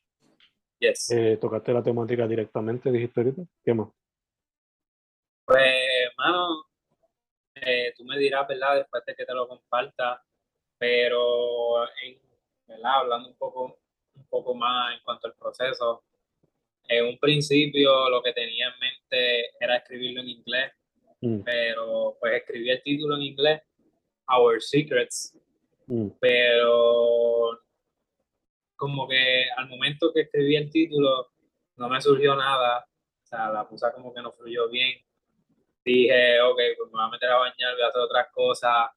Yes. 0.79 1.11
Eh, 1.11 1.37
¿Tocaste 1.41 1.73
la 1.73 1.83
temática 1.83 2.27
directamente, 2.27 2.91
dijiste 2.91 3.21
ahorita? 3.21 3.43
¿Qué 3.65 3.75
más? 3.75 3.89
Pues, 5.45 5.75
mano, 6.17 6.65
tú 7.97 8.05
me 8.05 8.19
dirás, 8.19 8.47
¿verdad? 8.47 8.77
Después 8.77 9.05
de 9.05 9.15
que 9.15 9.27
te 9.27 9.35
lo 9.35 9.49
comparta, 9.49 10.23
pero, 10.79 11.85
en, 12.03 12.19
¿verdad? 12.67 13.01
Hablando 13.01 13.29
un 13.29 13.37
poco 13.37 13.79
un 14.19 14.27
poco 14.29 14.55
más 14.55 14.95
en 14.95 15.01
cuanto 15.05 15.29
al 15.29 15.35
proceso. 15.35 16.05
En 16.89 17.05
un 17.07 17.19
principio 17.19 18.09
lo 18.09 18.23
que 18.23 18.33
tenía 18.33 18.69
en 18.69 18.79
mente 18.81 19.51
era 19.61 19.77
escribirlo 19.77 20.23
en 20.23 20.29
inglés, 20.29 20.73
mm. 21.21 21.41
pero 21.41 22.17
pues 22.19 22.35
escribí 22.35 22.71
el 22.71 22.83
título 22.83 23.17
en 23.17 23.23
inglés, 23.23 23.63
Our 24.29 24.61
Secrets, 24.63 25.37
mm. 25.87 26.09
pero 26.21 27.61
como 28.79 29.09
que 29.09 29.45
al 29.57 29.69
momento 29.69 30.13
que 30.15 30.23
escribí 30.23 30.55
el 30.55 30.71
título 30.71 31.33
no 31.77 31.89
me 31.89 32.01
surgió 32.01 32.37
nada, 32.37 32.87
o 33.25 33.27
sea, 33.27 33.51
la 33.51 33.69
puse 33.69 33.87
como 33.93 34.15
que 34.15 34.23
no 34.23 34.33
fluyó 34.33 34.71
bien. 34.71 35.01
Dije, 35.85 36.41
ok, 36.41 36.61
pues 36.77 36.91
me 36.93 36.99
voy 36.99 37.07
a 37.07 37.11
meter 37.11 37.29
a 37.31 37.39
bañar, 37.39 37.75
voy 37.75 37.83
a 37.83 37.89
hacer 37.89 38.01
otras 38.01 38.29
cosas, 38.33 38.89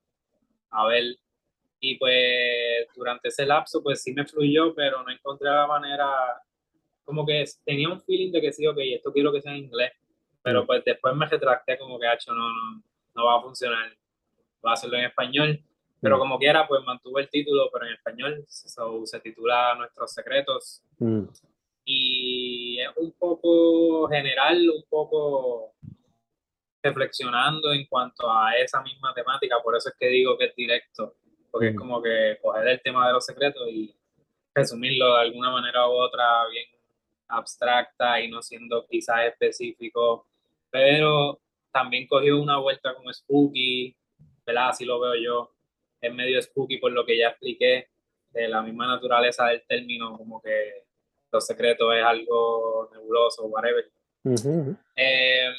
a 0.70 0.86
ver. 0.86 1.16
Y 1.80 1.98
pues 1.98 2.88
durante 2.96 3.30
ese 3.30 3.46
lapso, 3.46 3.82
pues 3.82 4.04
sí 4.04 4.14
me 4.14 4.26
fluyó, 4.26 4.76
pero 4.76 5.02
no 5.02 5.12
encontré 5.12 5.50
la 5.50 5.66
manera, 5.66 6.08
como 7.04 7.26
que 7.26 7.44
tenía 7.66 7.90
un 7.90 8.02
feeling 8.02 8.32
de 8.32 8.40
que 8.40 8.54
sí, 8.54 8.68
ok, 8.68 8.78
esto 8.82 9.12
quiero 9.12 9.32
que 9.32 9.42
sea 9.42 9.52
en 9.52 9.66
inglés, 9.66 9.94
pero 10.44 10.66
pues 10.68 10.86
después 10.86 11.16
me 11.16 11.26
retracté 11.26 11.80
como 11.80 12.00
que, 12.00 12.06
hecho 12.14 12.34
no, 12.34 12.50
no, 12.50 12.84
no 13.16 13.26
va 13.26 13.40
a 13.40 13.42
funcionar, 13.42 13.90
voy 14.62 14.70
a 14.70 14.74
hacerlo 14.74 14.98
en 14.98 15.06
español. 15.06 15.64
Pero 16.02 16.18
como 16.18 16.40
quiera, 16.40 16.68
pues 16.68 16.84
mantuve 16.84 17.22
el 17.22 17.30
título, 17.30 17.70
pero 17.72 17.86
en 17.86 17.94
español, 17.94 18.44
se 18.48 19.20
titula 19.20 19.76
Nuestros 19.76 20.12
Secretos. 20.12 20.82
Mm. 20.98 21.26
Y 21.86 22.80
es 22.80 22.90
un 22.98 23.12
poco 23.12 24.10
general, 24.10 24.68
un 24.70 24.84
poco 24.90 25.74
reflexionando 26.82 27.72
en 27.72 27.86
cuanto 27.86 28.32
a 28.32 28.58
esa 28.58 28.82
misma 28.82 29.14
temática, 29.14 29.58
por 29.64 29.76
eso 29.76 29.90
es 29.90 29.96
que 30.00 30.08
digo 30.08 30.36
que 30.38 30.46
es 30.46 30.56
directo 30.56 31.16
porque 31.52 31.68
es 31.68 31.76
mm. 31.76 31.78
como 31.78 32.02
que 32.02 32.40
coger 32.42 32.68
el 32.68 32.82
tema 32.82 33.08
de 33.08 33.14
los 33.14 33.26
secretos 33.26 33.68
y 33.70 33.94
resumirlo 34.56 35.16
de 35.16 35.22
alguna 35.22 35.52
manera 35.52 35.88
u 35.88 35.92
otra 35.92 36.48
bien 36.50 36.66
abstracta 37.28 38.20
y 38.22 38.30
no 38.30 38.42
siendo 38.42 38.86
quizás 38.88 39.26
específico, 39.26 40.26
pero 40.70 41.40
también 41.72 42.08
cogió 42.08 42.42
una 42.42 42.58
vuelta 42.58 42.94
como 42.96 43.12
spooky, 43.14 43.96
¿verdad? 44.46 44.70
Así 44.70 44.86
lo 44.86 45.00
veo 45.00 45.16
yo, 45.16 45.52
es 46.02 46.14
medio 46.14 46.42
spooky 46.42 46.78
por 46.78 46.92
lo 46.92 47.06
que 47.06 47.18
ya 47.18 47.30
expliqué, 47.30 47.90
de 48.32 48.48
la 48.48 48.62
misma 48.62 48.88
naturaleza 48.88 49.48
del 49.48 49.64
término, 49.68 50.18
como 50.18 50.42
que 50.42 50.86
los 51.32 51.46
secretos 51.46 51.94
es 51.96 52.04
algo 52.04 52.90
nebuloso, 52.94 53.46
whatever. 53.46 53.90
Em, 54.24 55.54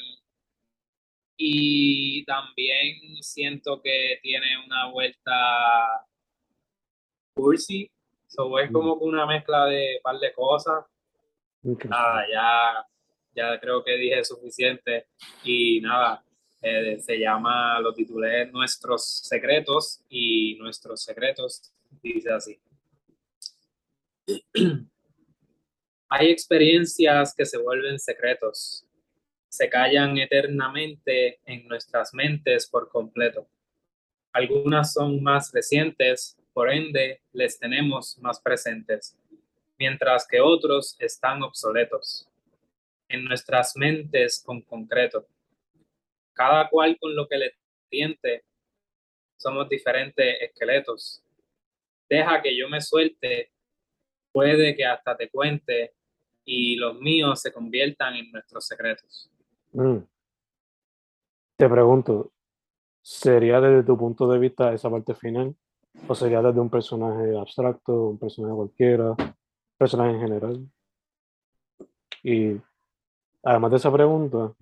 y 1.37 2.23
también 2.25 3.21
siento 3.21 3.81
que 3.81 4.19
tiene 4.21 4.63
una 4.65 4.91
vuelta 4.91 6.05
cursi, 7.35 7.89
so 8.27 8.57
es 8.59 8.71
como 8.71 8.95
una 8.95 9.25
mezcla 9.25 9.65
de 9.65 9.97
un 9.97 10.01
par 10.03 10.19
de 10.19 10.33
cosas. 10.33 10.85
Nada, 11.63 12.25
ya, 12.31 12.87
ya 13.35 13.59
creo 13.59 13.83
que 13.83 13.97
dije 13.97 14.23
suficiente. 14.23 15.07
Y 15.43 15.81
nada, 15.81 16.23
eh, 16.63 16.99
se 16.99 17.19
llama, 17.19 17.79
lo 17.79 17.93
titulé 17.93 18.47
Nuestros 18.47 19.19
Secretos 19.23 20.01
y 20.09 20.55
Nuestros 20.55 21.03
Secretos 21.03 21.71
dice 22.01 22.31
así. 22.31 22.59
Hay 26.09 26.29
experiencias 26.29 27.35
que 27.35 27.45
se 27.45 27.57
vuelven 27.57 27.99
secretos 27.99 28.85
se 29.53 29.69
callan 29.69 30.17
eternamente 30.17 31.39
en 31.45 31.67
nuestras 31.67 32.11
mentes 32.11 32.67
por 32.67 32.89
completo. 32.89 33.47
Algunas 34.31 34.93
son 34.93 35.21
más 35.21 35.51
recientes, 35.53 36.35
por 36.53 36.73
ende 36.73 37.21
les 37.33 37.59
tenemos 37.59 38.17
más 38.17 38.41
presentes, 38.41 39.15
mientras 39.77 40.25
que 40.25 40.41
otros 40.41 40.95
están 40.97 41.43
obsoletos 41.43 42.27
en 43.07 43.25
nuestras 43.25 43.77
mentes 43.77 44.41
con 44.43 44.59
concreto. 44.61 45.27
Cada 46.33 46.69
cual 46.69 46.97
con 46.99 47.15
lo 47.15 47.27
que 47.27 47.37
le 47.37 47.53
tiente, 47.89 48.43
somos 49.37 49.69
diferentes 49.69 50.41
esqueletos. 50.41 51.23
Deja 52.09 52.41
que 52.41 52.57
yo 52.57 52.69
me 52.69 52.81
suelte, 52.81 53.51
puede 54.31 54.75
que 54.75 54.85
hasta 54.85 55.15
te 55.15 55.29
cuente 55.29 55.93
y 56.45 56.75
los 56.75 56.99
míos 56.99 57.41
se 57.41 57.51
conviertan 57.51 58.15
en 58.15 58.31
nuestros 58.31 58.65
secretos. 58.65 59.29
Mm. 59.71 59.99
Te 61.55 61.69
pregunto, 61.69 62.31
¿sería 63.01 63.61
desde 63.61 63.83
tu 63.83 63.97
punto 63.97 64.27
de 64.27 64.39
vista 64.39 64.73
esa 64.73 64.89
parte 64.89 65.13
final? 65.13 65.55
¿O 66.07 66.15
sería 66.15 66.41
desde 66.41 66.59
un 66.59 66.69
personaje 66.69 67.37
abstracto, 67.37 68.09
un 68.09 68.17
personaje 68.17 68.55
cualquiera, 68.55 69.15
personaje 69.77 70.11
en 70.11 70.19
general? 70.19 70.67
Y 72.23 72.57
además 73.43 73.71
de 73.71 73.77
esa 73.77 73.91
pregunta, 73.91 74.53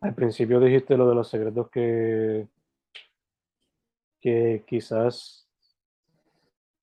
al 0.00 0.14
principio 0.14 0.60
dijiste 0.60 0.96
lo 0.96 1.08
de 1.08 1.14
los 1.14 1.28
secretos 1.28 1.70
que, 1.70 2.48
que 4.20 4.64
quizás 4.66 5.48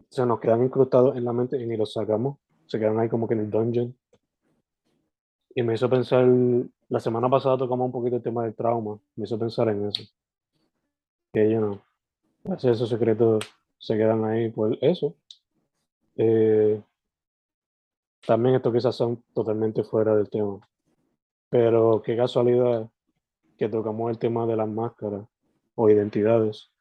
se 0.10 0.26
nos 0.26 0.40
quedan 0.40 0.64
incrustados 0.64 1.16
en 1.16 1.26
la 1.26 1.34
mente 1.34 1.62
y 1.62 1.66
ni 1.66 1.78
los 1.78 1.94
sacamos. 1.94 2.38
Se 2.68 2.80
quedan 2.80 3.00
ahí 3.00 3.10
como 3.10 3.28
que 3.28 3.34
en 3.34 3.42
el 3.42 3.52
dungeon. 3.52 3.96
Y 5.54 5.64
me 5.64 5.74
hizo 5.74 5.90
pensar, 5.90 6.26
la 6.90 7.00
semana 7.00 7.30
pasada 7.30 7.58
tocamos 7.58 7.86
un 7.86 7.92
poquito 7.92 8.18
el 8.18 8.24
tema 8.24 8.44
del 8.44 8.56
trauma. 8.56 9.00
Me 9.16 9.26
hizo 9.26 9.38
pensar 9.40 9.70
en 9.70 9.86
eso. 9.86 10.04
Que, 11.34 11.50
yo 11.50 11.60
no 11.62 11.82
know, 12.44 12.56
esos 12.56 12.90
secretos 12.90 13.46
se 13.78 13.98
quedan 13.98 14.26
ahí 14.26 14.50
por 14.50 14.78
eso. 14.82 15.16
Eh, 16.18 16.82
también 18.26 18.56
esto 18.56 18.72
quizás 18.72 18.96
son 18.96 19.24
totalmente 19.34 19.84
fuera 19.84 20.16
del 20.16 20.30
tema. 20.30 20.60
Pero 21.50 22.02
qué 22.04 22.18
casualidad 22.18 22.90
que 23.58 23.70
tocamos 23.70 24.12
el 24.12 24.18
tema 24.18 24.46
de 24.46 24.56
las 24.56 24.68
máscaras 24.68 25.26
o 25.76 25.90
identidades. 25.90 26.72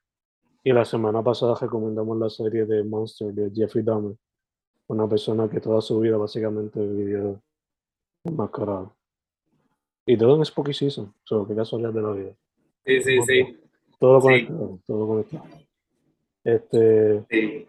Y 0.62 0.72
la 0.72 0.84
semana 0.84 1.22
pasada 1.22 1.56
recomendamos 1.60 2.18
la 2.18 2.30
serie 2.30 2.64
de 2.64 2.82
Monster 2.84 3.32
de 3.32 3.50
Jeffrey 3.54 3.84
Dahmer, 3.84 4.16
una 4.86 5.08
persona 5.08 5.48
que 5.48 5.60
toda 5.60 5.80
su 5.80 6.00
vida 6.00 6.16
básicamente 6.16 6.80
vivió 6.80 7.40
enmascarado. 8.24 8.96
Y 10.06 10.16
todo 10.16 10.36
en 10.36 10.44
Spooky 10.44 10.72
Season, 10.72 11.14
solo 11.24 11.46
que 11.46 11.54
casualidad 11.54 11.92
de 11.92 12.02
la 12.02 12.12
vida. 12.12 12.36
Sí, 12.84 13.02
sí, 13.02 13.22
sí. 13.22 13.60
Todo 13.98 14.20
conectado, 14.20 14.78
todo 14.86 15.06
conectado. 15.06 15.44
Este. 16.42 17.24
Sí. 17.30 17.68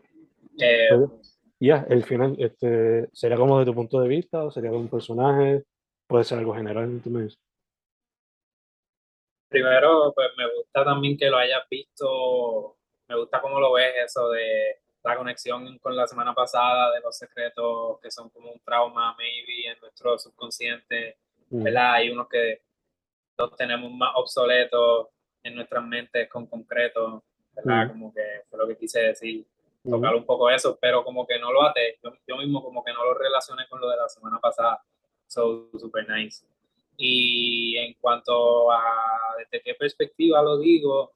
Eh, 0.60 0.90
pues, 0.90 1.40
ya, 1.60 1.86
el 1.90 2.04
final, 2.04 2.36
este, 2.40 3.10
¿sería 3.14 3.38
como 3.38 3.60
de 3.60 3.66
tu 3.66 3.74
punto 3.74 4.00
de 4.02 4.08
vista? 4.08 4.44
¿O 4.44 4.52
sería 4.52 4.72
de 4.72 4.78
un 4.78 4.90
personaje? 4.90 5.64
¿Puede 6.08 6.24
ser 6.24 6.40
algo 6.40 6.54
general? 6.54 7.02
¿tú 7.04 7.10
me 7.10 7.24
dices? 7.24 7.40
Primero, 9.62 10.14
pues 10.14 10.30
me 10.38 10.54
gusta 10.54 10.84
también 10.84 11.18
que 11.18 11.30
lo 11.30 11.38
hayas 11.38 11.68
visto 11.70 12.76
me 13.08 13.16
gusta 13.16 13.42
cómo 13.42 13.60
lo 13.60 13.74
ves 13.74 13.94
eso 14.06 14.30
de 14.30 14.80
la 15.04 15.16
conexión 15.16 15.78
con 15.80 15.96
la 15.96 16.08
semana 16.08 16.34
pasada, 16.34 16.92
de 16.94 17.02
los 17.02 17.16
secretos 17.16 18.00
que 18.02 18.10
son 18.10 18.30
como 18.30 18.52
un 18.52 18.60
trauma, 18.62 19.16
maybe, 19.18 19.68
en 19.68 19.80
nuestro 19.80 20.18
subconsciente, 20.18 21.18
mm. 21.50 21.64
¿verdad? 21.64 21.94
Hay 21.94 22.10
unos 22.10 22.28
que 22.28 22.62
los 23.38 23.56
tenemos 23.56 23.92
más 23.92 24.12
obsoletos 24.16 25.10
en 25.44 25.56
nuestras 25.56 25.84
mentes 25.86 26.28
con 26.28 26.48
concreto, 26.48 27.24
¿verdad? 27.54 27.86
Mm. 27.86 27.90
Como 27.90 28.14
que 28.14 28.42
fue 28.50 28.58
lo 28.58 28.68
que 28.68 28.78
quise 28.78 29.00
decir, 29.02 29.46
mm. 29.84 29.92
tocar 29.92 30.16
un 30.16 30.26
poco 30.26 30.50
eso, 30.50 30.78
pero 30.82 31.04
como 31.04 31.28
que 31.28 31.38
no 31.38 31.54
lo 31.54 31.62
ate, 31.62 32.00
yo, 32.26 32.38
mismo 32.38 32.64
como 32.64 32.84
que 32.84 32.94
no 32.94 33.06
lo 33.06 33.14
relacioné 33.14 33.68
con 33.68 33.80
lo 33.80 33.90
de 33.90 33.98
la 33.98 34.10
semana 34.10 34.40
pasada, 34.40 34.82
so 35.28 35.70
super 35.78 36.10
nice. 36.10 36.44
Y 36.98 37.78
en 37.78 37.94
cuanto 37.96 38.72
a 38.72 38.82
desde 39.38 39.64
qué 39.64 39.76
perspectiva 39.76 40.42
lo 40.42 40.58
digo, 40.58 41.14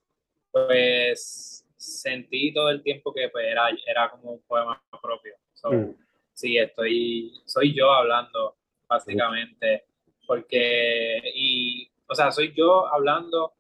pues 0.51 1.65
sentí 1.77 2.53
todo 2.53 2.69
el 2.69 2.83
tiempo 2.83 3.13
que 3.13 3.29
pues, 3.29 3.45
era, 3.47 3.69
era 3.88 4.09
como 4.11 4.33
un 4.33 4.41
poema 4.41 4.81
propio. 5.01 5.35
Mm. 5.63 5.95
Sí, 6.33 6.57
estoy, 6.57 7.33
soy 7.45 7.73
yo 7.73 7.91
hablando, 7.91 8.55
básicamente, 8.88 9.85
porque, 10.25 11.22
y, 11.35 11.89
o 12.07 12.15
sea, 12.15 12.31
soy 12.31 12.53
yo 12.55 12.87
hablando, 12.87 13.53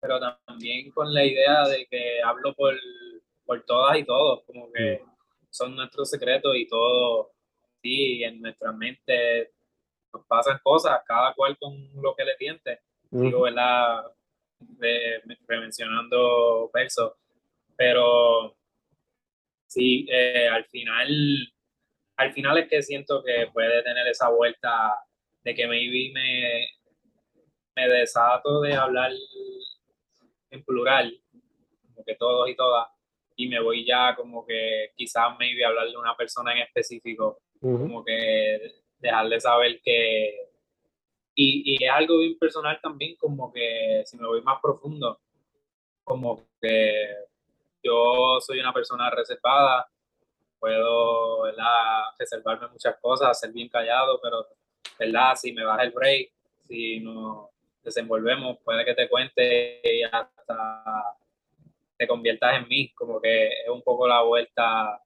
pero 0.00 0.20
también 0.46 0.90
con 0.92 1.12
la 1.12 1.24
idea 1.24 1.66
de 1.66 1.86
que 1.86 2.22
hablo 2.22 2.54
por, 2.54 2.74
por 3.44 3.64
todas 3.64 3.98
y 3.98 4.04
todos, 4.04 4.44
como 4.44 4.70
que 4.72 5.00
mm. 5.02 5.10
son 5.50 5.74
nuestros 5.74 6.10
secretos 6.10 6.56
y 6.56 6.66
todo, 6.66 7.32
sí, 7.82 8.22
en 8.22 8.40
nuestra 8.40 8.72
mente 8.72 9.52
nos 10.12 10.24
pasan 10.26 10.60
cosas, 10.62 11.00
cada 11.06 11.34
cual 11.34 11.56
con 11.58 11.74
lo 12.00 12.14
que 12.14 12.24
le 12.24 12.36
tiente. 12.36 12.80
Digo, 13.10 13.42
¿verdad? 13.42 14.04
mencionando 15.48 16.70
versos 16.74 17.12
pero 17.78 18.56
sí, 19.68 20.04
eh, 20.10 20.48
al 20.48 20.64
final, 20.64 21.08
al 22.16 22.32
final 22.32 22.58
es 22.58 22.68
que 22.68 22.82
siento 22.82 23.22
que 23.22 23.46
puede 23.52 23.84
tener 23.84 24.04
esa 24.08 24.28
vuelta 24.30 24.96
de 25.44 25.54
que 25.54 25.68
maybe 25.68 26.10
me, 26.12 26.66
me 27.76 27.88
desato 27.88 28.62
de 28.62 28.74
hablar 28.74 29.12
en 30.50 30.64
plural, 30.64 31.16
como 31.86 32.04
que 32.04 32.16
todos 32.16 32.50
y 32.50 32.56
todas, 32.56 32.88
y 33.36 33.48
me 33.48 33.60
voy 33.60 33.86
ya 33.86 34.16
como 34.16 34.44
que 34.44 34.90
quizás 34.96 35.38
maybe 35.38 35.64
hablar 35.64 35.88
de 35.88 35.96
una 35.96 36.16
persona 36.16 36.52
en 36.52 36.58
específico, 36.58 37.40
como 37.60 38.04
que 38.04 38.58
dejarle 38.98 39.38
saber 39.38 39.80
que... 39.84 40.47
Y, 41.40 41.62
y 41.64 41.84
es 41.84 41.90
algo 41.90 42.18
bien 42.18 42.36
personal 42.36 42.80
también, 42.82 43.14
como 43.14 43.52
que 43.52 44.02
si 44.04 44.16
me 44.16 44.26
voy 44.26 44.42
más 44.42 44.58
profundo, 44.60 45.20
como 46.02 46.42
que 46.60 47.14
yo 47.80 48.40
soy 48.40 48.58
una 48.58 48.72
persona 48.72 49.08
reservada, 49.08 49.88
puedo 50.58 51.42
¿verdad? 51.42 52.02
reservarme 52.18 52.66
muchas 52.66 52.96
cosas, 53.00 53.38
ser 53.38 53.52
bien 53.52 53.68
callado, 53.68 54.20
pero 54.20 54.46
¿verdad? 54.98 55.36
si 55.36 55.52
me 55.52 55.64
baja 55.64 55.84
el 55.84 55.92
break, 55.92 56.32
si 56.66 56.98
nos 56.98 57.50
desenvolvemos, 57.84 58.58
puede 58.64 58.84
que 58.84 58.94
te 58.94 59.08
cuente 59.08 59.80
y 59.84 60.02
hasta 60.02 61.14
te 61.96 62.08
conviertas 62.08 62.56
en 62.56 62.68
mí, 62.68 62.92
como 62.94 63.20
que 63.20 63.46
es 63.46 63.68
un 63.68 63.82
poco 63.82 64.08
la 64.08 64.22
vuelta 64.22 65.00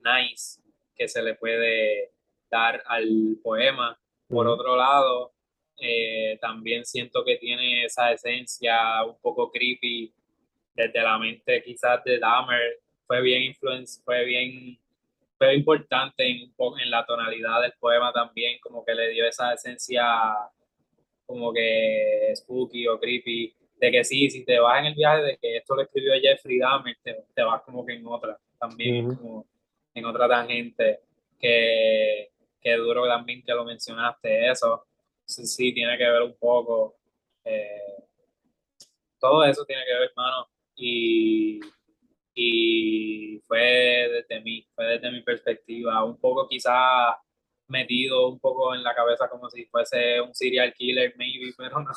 nice 0.00 0.60
que 0.96 1.06
se 1.06 1.22
le 1.22 1.34
puede 1.34 2.12
dar 2.50 2.82
al 2.86 3.36
poema. 3.42 3.96
Por 4.28 4.46
otro 4.46 4.76
lado, 4.76 5.31
eh, 5.82 6.38
también 6.40 6.84
siento 6.84 7.24
que 7.24 7.36
tiene 7.36 7.84
esa 7.84 8.12
esencia 8.12 9.04
un 9.04 9.18
poco 9.20 9.50
creepy 9.50 10.12
desde 10.74 11.02
la 11.02 11.18
mente 11.18 11.62
quizás 11.62 12.02
de 12.04 12.18
Dahmer, 12.18 12.78
fue 13.06 13.20
bien 13.20 13.42
influence, 13.42 14.00
fue 14.04 14.24
bien, 14.24 14.78
fue 15.36 15.54
importante 15.54 16.26
en, 16.26 16.52
en 16.80 16.90
la 16.90 17.04
tonalidad 17.04 17.60
del 17.62 17.72
poema 17.78 18.12
también, 18.12 18.58
como 18.60 18.84
que 18.84 18.94
le 18.94 19.10
dio 19.10 19.26
esa 19.26 19.52
esencia 19.52 20.04
como 21.26 21.52
que 21.52 22.32
spooky 22.36 22.86
o 22.88 22.98
creepy, 22.98 23.54
de 23.76 23.90
que 23.90 24.04
sí, 24.04 24.30
si 24.30 24.44
te 24.44 24.58
vas 24.60 24.80
en 24.80 24.86
el 24.86 24.94
viaje 24.94 25.22
de 25.22 25.38
que 25.38 25.56
esto 25.56 25.74
lo 25.74 25.82
escribió 25.82 26.12
Jeffrey 26.20 26.58
Dahmer, 26.58 26.96
te, 27.02 27.42
vas 27.42 27.62
como 27.62 27.84
que 27.84 27.94
en 27.94 28.06
otra, 28.06 28.38
también 28.58 29.14
como 29.16 29.46
en 29.94 30.04
otra 30.04 30.28
tangente, 30.28 31.00
que, 31.38 32.30
que 32.60 32.76
duro 32.76 33.06
también 33.06 33.42
que 33.42 33.52
lo 33.52 33.64
mencionaste, 33.64 34.50
eso, 34.50 34.86
sí, 35.34 35.46
sí 35.46 35.74
tiene 35.74 35.96
que 35.98 36.04
ver 36.08 36.22
un 36.22 36.36
poco, 36.38 36.96
eh, 37.44 38.04
todo 39.18 39.44
eso 39.44 39.64
tiene 39.64 39.84
que 39.84 39.94
ver, 39.94 40.10
hermano, 40.10 40.48
y, 40.74 41.60
y 42.34 43.40
fue 43.46 44.08
desde 44.28 44.40
mí, 44.42 44.66
fue 44.74 44.84
desde 44.86 45.10
mi 45.10 45.22
perspectiva, 45.22 46.04
un 46.04 46.18
poco 46.18 46.48
quizá 46.48 47.16
metido 47.68 48.28
un 48.28 48.38
poco 48.38 48.74
en 48.74 48.82
la 48.82 48.94
cabeza 48.94 49.28
como 49.28 49.48
si 49.50 49.64
fuese 49.66 50.20
un 50.20 50.34
serial 50.34 50.72
killer, 50.74 51.14
maybe, 51.16 51.52
pero 51.56 51.80
no, 51.80 51.90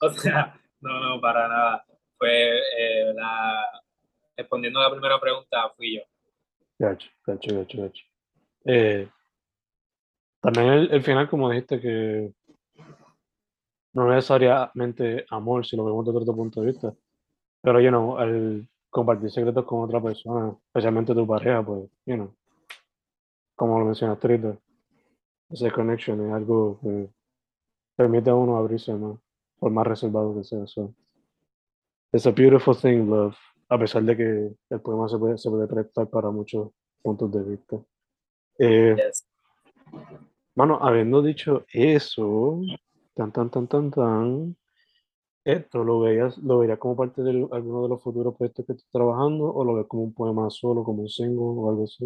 o 0.00 0.10
sea, 0.10 0.58
no, 0.80 1.00
no, 1.00 1.20
para 1.20 1.48
nada. 1.48 1.84
Fue 2.16 2.58
eh, 2.76 3.12
la, 3.14 3.64
respondiendo 4.36 4.80
a 4.80 4.84
la 4.84 4.90
primera 4.90 5.20
pregunta, 5.20 5.70
fui 5.76 5.96
yo. 5.96 6.02
Gacho, 6.78 7.10
gacho, 7.26 7.58
gacho, 7.58 7.82
gacho. 7.82 8.04
Eh, 8.64 9.08
también 10.40 10.88
el, 10.90 11.02
final, 11.02 11.28
como 11.28 11.50
dijiste, 11.50 11.80
que 11.80 12.32
no 13.98 14.08
necesariamente 14.14 15.26
amor, 15.30 15.66
si 15.66 15.76
lo 15.76 15.84
vemos 15.84 16.04
desde 16.06 16.18
otro 16.18 16.34
punto 16.34 16.60
de 16.60 16.66
vista, 16.68 16.94
pero, 17.62 17.80
you 17.80 17.88
know, 17.88 18.16
al 18.16 18.68
compartir 18.90 19.30
secretos 19.30 19.64
con 19.64 19.82
otra 19.82 20.00
persona, 20.00 20.56
especialmente 20.66 21.14
tu 21.14 21.26
pareja, 21.26 21.62
pues, 21.64 21.90
you 22.06 22.14
know, 22.14 22.34
como 23.54 23.78
lo 23.78 23.84
mencionaste 23.86 24.26
ahorita, 24.26 24.58
ese 25.50 25.70
connection 25.70 26.26
es 26.26 26.32
algo 26.32 26.78
que 26.80 27.08
permite 27.96 28.30
a 28.30 28.34
uno 28.34 28.56
abrirse 28.56 28.94
más, 28.94 29.18
por 29.58 29.70
más 29.70 29.86
reservado 29.86 30.34
que 30.36 30.44
sea. 30.44 30.66
So, 30.66 30.94
it's 32.12 32.26
a 32.26 32.30
beautiful 32.30 32.76
thing, 32.76 33.08
love, 33.08 33.36
a 33.68 33.78
pesar 33.78 34.02
de 34.04 34.16
que 34.16 34.56
el 34.70 34.80
poema 34.80 35.08
se 35.08 35.18
puede, 35.18 35.38
se 35.38 35.50
puede 35.50 35.66
prestar 35.66 36.08
para 36.08 36.30
muchos 36.30 36.70
puntos 37.02 37.32
de 37.32 37.42
vista. 37.42 37.76
Eh, 38.58 38.96
Mano, 40.58 40.78
habiendo 40.82 41.22
dicho 41.22 41.64
eso, 41.72 42.60
tan, 43.18 43.32
tan, 43.32 43.50
tan, 43.50 43.66
tan, 43.66 43.90
tan, 43.90 44.56
¿Esto 45.44 45.82
lo 45.82 46.00
veías, 46.00 46.38
lo 46.38 46.60
verías 46.60 46.78
como 46.78 46.94
parte 46.94 47.20
de 47.22 47.30
alguno 47.30 47.82
de 47.82 47.88
los 47.88 48.00
futuros 48.00 48.36
proyectos 48.36 48.64
que 48.64 48.72
estás 48.74 48.90
trabajando 48.92 49.44
o 49.52 49.64
lo 49.64 49.74
ves 49.74 49.86
como 49.88 50.04
un 50.04 50.14
poema 50.14 50.48
solo, 50.50 50.84
como 50.84 51.02
un 51.02 51.08
single 51.08 51.36
o 51.40 51.68
algo 51.68 51.84
así? 51.84 52.04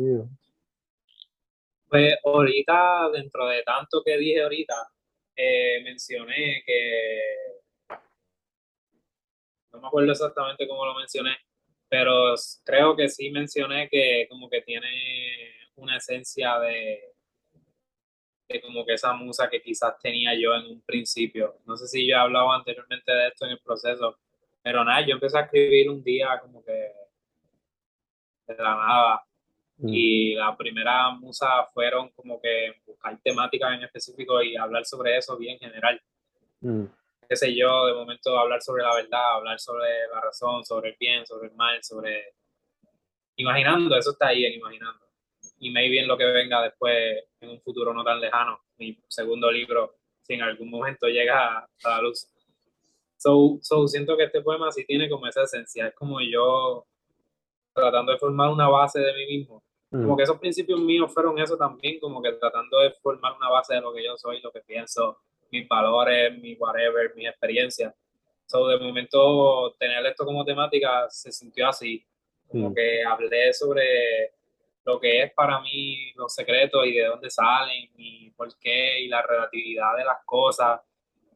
Pues 1.89 2.15
ahorita, 2.25 3.11
dentro 3.13 3.47
de 3.47 3.63
tanto 3.63 4.03
que 4.03 4.17
dije 4.17 4.43
ahorita, 4.43 4.75
eh, 5.37 5.83
mencioné 5.83 6.63
que, 6.65 7.21
no 9.73 9.81
me 9.81 9.89
acuerdo 9.89 10.13
exactamente 10.13 10.67
cómo 10.67 10.87
lo 10.87 10.95
mencioné, 10.95 11.37
pero 11.89 12.35
creo 12.65 12.97
que 12.97 13.11
sí 13.11 13.31
mencioné 13.31 13.89
que 13.91 14.27
como 14.31 14.49
que 14.49 14.63
tiene 14.63 14.89
una 15.75 15.99
esencia 15.99 16.59
de, 16.61 17.12
como 18.61 18.85
que 18.85 18.95
esa 18.95 19.13
musa 19.13 19.49
que 19.49 19.63
quizás 19.63 19.99
tenía 20.01 20.35
yo 20.35 20.55
en 20.55 20.67
un 20.67 20.81
principio. 20.83 21.57
No 21.67 21.77
sé 21.77 21.87
si 21.87 22.07
yo 22.07 22.17
he 22.17 22.19
hablado 22.19 22.53
anteriormente 22.53 23.13
de 23.13 23.29
esto 23.29 23.47
en 23.47 23.53
el 23.53 23.61
proceso, 23.61 24.19
pero 24.63 24.85
nada, 24.85 25.05
yo 25.07 25.15
empecé 25.15 25.39
a 25.39 25.43
escribir 25.43 25.91
un 25.91 26.03
día 26.03 26.39
como 26.41 26.65
que 26.65 26.93
de 28.47 28.55
la 28.57 28.77
nada. 28.77 29.25
Mm. 29.79 29.89
Y 29.89 30.35
la 30.35 30.57
primera 30.57 31.11
musa 31.11 31.65
fueron 31.73 32.11
como 32.11 32.41
que 32.41 32.75
buscar 32.87 33.19
temáticas 33.23 33.75
en 33.75 33.85
específico 33.85 34.43
y 34.43 34.57
hablar 34.57 34.85
sobre 34.85 35.17
eso 35.17 35.37
bien 35.37 35.59
general. 35.59 36.01
Mm, 36.61 36.85
Qué 37.29 37.37
sé 37.37 37.57
yo, 37.57 37.87
de 37.87 37.95
momento 37.95 38.39
hablar 38.39 38.61
sobre 38.61 38.83
la 38.83 38.95
verdad, 38.95 39.37
hablar 39.37 39.59
sobre 39.59 39.89
la 40.13 40.21
razón, 40.21 40.65
sobre 40.67 40.91
el 40.91 40.97
bien, 41.01 41.27
sobre 41.27 41.49
el 41.49 41.55
mal, 41.55 41.83
sobre... 41.83 42.35
Imaginando, 43.37 43.97
eso 43.97 44.11
está 44.11 44.29
ahí 44.29 44.45
en 44.45 44.53
imaginando. 44.53 45.01
Y 45.65 45.71
maybe 45.71 46.01
en 46.01 46.09
lo 46.09 46.19
que 46.19 46.25
venga 46.25 46.61
después, 46.61 47.23
en 47.41 47.51
un 47.51 47.61
futuro 47.61 47.95
no 47.95 48.03
tan 48.03 48.21
lejano, 48.21 48.61
mi 48.79 48.99
segundo 49.07 49.49
libro, 49.49 49.95
si 50.23 50.35
en 50.35 50.43
algún 50.43 50.69
momento 50.69 51.07
llega 51.07 51.59
a, 51.59 51.69
a 51.85 51.89
la 51.89 52.03
luz. 52.03 52.27
So, 53.17 53.59
so, 53.63 53.87
siento 53.87 54.17
que 54.17 54.25
este 54.25 54.41
poema 54.41 54.73
sí 54.73 54.85
tiene 54.85 55.09
como 55.09 55.29
esa 55.29 55.45
esencia, 55.45 55.87
es 55.87 55.95
como 55.95 56.21
yo 56.21 56.85
tratando 57.73 58.11
de 58.11 58.19
formar 58.19 58.51
una 58.51 58.69
base 58.69 58.99
de 58.99 59.13
mí 59.15 59.27
mismo. 59.39 59.63
mm, 59.91 60.03
Como 60.03 60.17
que 60.17 60.25
esos 60.25 60.39
principios 60.41 60.81
míos 60.81 61.13
fueron 61.15 61.39
eso 61.39 61.57
también, 61.57 62.01
como 62.01 62.21
que 62.21 62.33
tratando 62.33 62.81
de 62.81 62.91
formar 63.01 63.35
una 63.37 63.49
base 63.49 63.75
de 63.75 63.81
lo 63.81 63.93
que 63.95 64.05
yo 64.05 64.17
soy, 64.17 64.41
lo 64.41 64.51
que 64.51 64.61
pienso, 64.63 65.19
mis 65.53 65.69
valores, 65.69 66.37
mi 66.41 66.55
whatever, 66.55 67.15
mis 67.15 67.29
experiencias. 67.29 67.95
So, 68.47 68.67
de 68.67 68.79
momento, 68.79 69.77
tener 69.79 70.05
esto 70.07 70.25
como 70.25 70.45
temática 70.45 71.09
se 71.09 71.31
sintió 71.31 71.69
así, 71.69 72.05
como 72.49 72.71
Mm. 72.71 72.75
que 72.75 73.05
hablé 73.05 73.53
sobre 73.53 74.33
lo 74.85 74.99
que 74.99 75.23
es 75.23 75.33
para 75.33 75.61
mí 75.61 76.13
los 76.15 76.35
secretos 76.35 76.87
y 76.87 76.93
de 76.93 77.05
dónde 77.05 77.31
salen 77.31 77.91
y 77.97 78.31
por 78.31 78.57
qué 78.59 79.01
y 79.01 79.09
la 79.09 79.23
relatividad 79.23 79.97
de 79.97 80.05
las 80.05 80.25
cosas. 80.25 80.81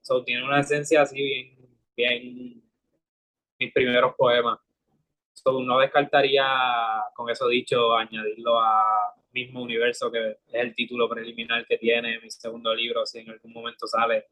So, 0.03 0.25
tiene 0.25 0.45
una 0.45 0.61
esencia 0.61 1.03
así 1.03 1.23
bien, 1.23 1.57
bien, 1.97 2.63
mis 3.59 3.73
primeros 3.73 4.15
poemas. 4.17 4.59
So, 5.33 5.61
no 5.63 5.79
descartaría, 5.79 6.45
con 7.15 7.31
eso 7.31 7.49
dicho, 7.49 7.95
añadirlo 7.95 8.59
a 8.59 9.15
mismo 9.37 9.63
universo, 9.63 10.11
que 10.11 10.31
es 10.31 10.37
el 10.55 10.75
título 10.75 11.09
preliminar 11.09 11.67
que 11.67 11.77
tiene 11.77 12.19
mi 12.21 12.31
segundo 12.31 12.75
libro, 12.75 13.05
si 13.05 13.19
en 13.19 13.31
algún 13.31 13.53
momento 13.53 13.87
sale. 13.87 14.27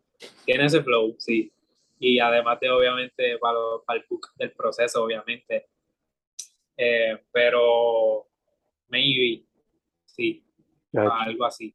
Tiene 0.45 0.65
ese 0.65 0.83
flow, 0.83 1.15
sí. 1.19 1.53
Y 1.99 2.19
además 2.19 2.59
de, 2.61 2.71
obviamente, 2.71 3.39
para, 3.39 3.59
para 3.87 4.01
el 4.01 4.07
book 4.09 4.29
del 4.37 4.53
proceso, 4.53 5.05
obviamente. 5.05 5.67
Eh, 6.77 7.23
pero, 7.31 8.27
maybe, 8.95 9.45
sí, 10.07 10.45
para 10.93 11.23
algo 11.23 11.45
así. 11.45 11.75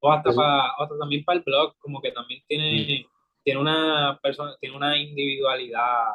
O 0.00 0.12
hasta, 0.12 0.28
Eso- 0.30 0.36
para, 0.36 0.68
hasta 0.78 0.98
también 0.98 1.24
para 1.24 1.38
el 1.38 1.44
blog, 1.44 1.74
como 1.78 2.00
que 2.02 2.12
también 2.12 2.42
tiene, 2.46 3.06
tiene 3.42 3.60
una 3.60 4.18
persona, 4.22 4.54
tiene 4.60 4.76
una 4.76 4.96
individualidad, 4.98 6.12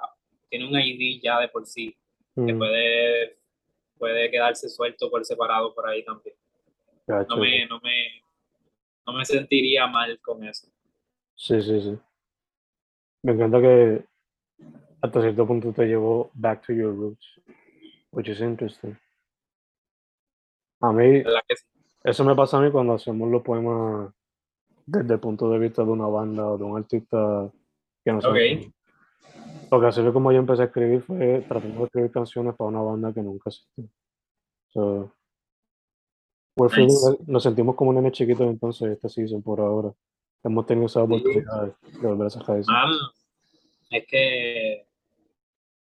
tiene 0.50 0.68
un 0.68 0.80
ID 0.80 1.20
ya 1.24 1.40
de 1.40 1.48
por 1.50 1.66
sí 1.66 1.96
que 2.36 2.54
mm, 2.54 2.58
puede, 2.60 3.38
puede 3.98 4.30
quedarse 4.30 4.70
suelto 4.70 5.10
por 5.10 5.26
separado 5.26 5.74
por 5.74 5.88
ahí 5.90 6.06
también. 6.06 6.36
ya, 7.08 7.26
No 7.28 7.38
me, 7.38 7.66
no 7.66 7.80
me, 7.82 8.22
no 9.08 9.14
me 9.14 9.26
sentiría 9.26 9.88
mal 9.88 10.20
con 10.22 10.44
eso. 10.44 10.68
Sí, 11.36 11.60
sí, 11.62 11.82
sí. 11.82 11.98
Me 13.24 13.32
encanta 13.34 13.60
que 13.60 14.06
hasta 15.02 15.22
cierto 15.22 15.48
punto 15.48 15.74
te 15.74 15.86
llevó 15.86 16.30
back 16.36 16.66
to 16.68 16.74
your 16.74 16.94
roots, 16.94 17.26
which 18.12 18.30
is 18.30 18.40
interesting. 18.42 18.96
A 20.82 20.92
mí, 20.92 21.22
¿Verdad 21.22 21.42
que 21.48 21.56
sí? 21.56 21.66
eso 22.04 22.24
me 22.24 22.36
pasa 22.36 22.58
a 22.58 22.62
mí 22.62 22.72
cuando 22.72 22.94
hacemos 22.94 23.30
los 23.30 23.42
poemas 23.42 24.14
desde 24.86 25.14
el 25.14 25.20
punto 25.20 25.50
de 25.50 25.60
vista 25.60 25.84
de 25.84 25.92
una 25.92 26.08
banda 26.08 26.48
o 26.48 26.58
de 26.58 26.64
un 26.64 26.78
artista 26.78 27.52
que 28.04 28.12
no 28.12 28.22
sabe. 28.22 28.66
Ok. 28.66 28.74
Porque 29.70 29.88
así 29.88 30.02
fue 30.02 30.14
como 30.14 30.32
yo 30.32 30.40
empecé 30.40 30.64
a 30.64 30.66
escribir, 30.66 31.02
fue 31.02 31.46
tratando 31.48 31.80
de 31.80 31.86
escribir 31.86 32.12
canciones 32.12 32.56
para 32.56 32.70
una 32.70 32.82
banda 32.82 33.14
que 33.14 33.22
nunca 33.22 33.50
existió. 33.50 33.86
So, 34.70 35.14
feeling 36.70 36.88
Nice. 36.88 37.24
nos 37.28 37.44
sentimos 37.44 37.76
como 37.76 37.94
nenes 37.94 38.12
chiquitos 38.12 38.48
entonces 38.48 38.92
esta 38.92 39.08
season 39.10 39.42
por 39.42 39.60
ahora. 39.60 39.94
Hemos 40.44 40.66
tenido 40.66 40.88
esa 40.88 41.04
oportunidad 41.04 41.76
de 41.82 42.08
volver 42.08 42.28
a 42.28 42.30
sacar 42.30 42.58
eso. 42.58 42.72
Es 43.92 44.06
que 44.08 44.88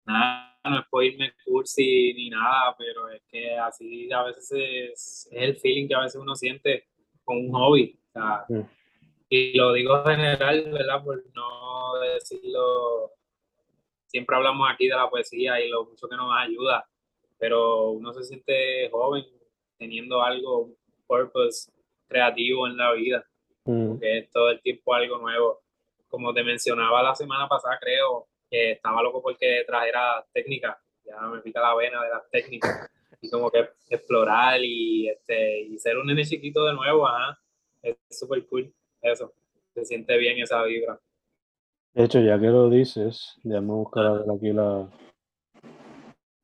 nada, 0.06 0.47
no 0.70 0.80
es 0.80 0.86
por 0.90 1.04
irme 1.04 1.34
cursi 1.46 2.14
ni 2.14 2.30
nada, 2.30 2.76
pero 2.78 3.10
es 3.10 3.22
que 3.30 3.56
así 3.58 4.12
a 4.12 4.24
veces 4.24 4.52
es, 4.52 5.30
es 5.32 5.42
el 5.42 5.56
feeling 5.58 5.88
que 5.88 5.96
a 5.96 6.02
veces 6.02 6.20
uno 6.22 6.36
siente 6.36 6.88
con 7.24 7.38
un 7.38 7.52
hobby. 7.52 8.00
O 8.10 8.12
sea, 8.14 8.46
Mm. 8.50 8.62
y 9.30 9.58
lo 9.58 9.74
digo 9.74 10.04
general, 10.04 10.70
¿verdad? 10.72 11.04
Por 11.04 11.24
no 11.34 12.00
decirlo. 12.14 13.12
Siempre 14.06 14.36
hablamos 14.38 14.70
aquí 14.72 14.88
de 14.88 14.96
la 14.96 15.10
poesía 15.10 15.60
y 15.60 15.70
lo 15.70 15.86
mucho 15.86 16.08
que 16.08 16.16
nos 16.16 16.32
ayuda, 16.38 16.88
pero 17.38 17.92
uno 17.92 18.14
se 18.14 18.24
siente 18.24 18.90
joven 18.90 19.26
teniendo 19.78 20.22
algo, 20.22 20.60
un 20.60 20.78
purpose 21.06 21.70
creativo 22.08 22.68
en 22.68 22.78
la 22.78 22.94
vida. 22.94 23.26
Mm, 23.66 24.00
que 24.00 24.18
es 24.20 24.32
todo 24.32 24.50
el 24.50 24.62
tiempo 24.62 24.94
algo 24.94 25.18
nuevo. 25.18 25.62
Como 26.08 26.34
te 26.34 26.42
mencionaba 26.42 27.04
la 27.04 27.14
semana 27.14 27.50
pasada, 27.50 27.78
creo 27.82 28.28
estaba 28.50 29.02
loco 29.02 29.22
porque 29.22 29.64
trajera 29.66 30.26
técnicas, 30.34 30.78
ya 31.04 31.20
me 31.22 31.42
pica 31.42 31.62
la 31.62 31.76
vena 31.76 32.04
de 32.04 32.10
las 32.10 32.30
técnicas, 32.30 32.90
y 33.22 33.30
como 33.30 33.50
que 33.50 33.70
explorar 33.90 34.60
y, 34.64 35.10
este, 35.10 35.62
y 35.62 35.78
ser 35.80 35.98
un 35.98 36.08
nene 36.08 36.24
chiquito 36.24 36.66
de 36.66 36.74
nuevo, 36.74 37.08
ajá, 37.08 37.40
es 37.82 37.98
súper 38.10 38.46
cool 38.48 38.74
eso, 39.02 39.34
se 39.74 39.86
siente 39.86 40.18
bien 40.18 40.40
esa 40.40 40.64
vibra. 40.64 41.00
De 41.94 42.04
hecho, 42.04 42.20
ya 42.20 42.40
que 42.40 42.48
lo 42.48 42.70
dices, 42.70 43.36
déjame 43.44 43.74
buscar 43.74 44.06
a 44.06 44.14
ver 44.14 44.30
aquí 44.30 44.54
la. 44.54 44.90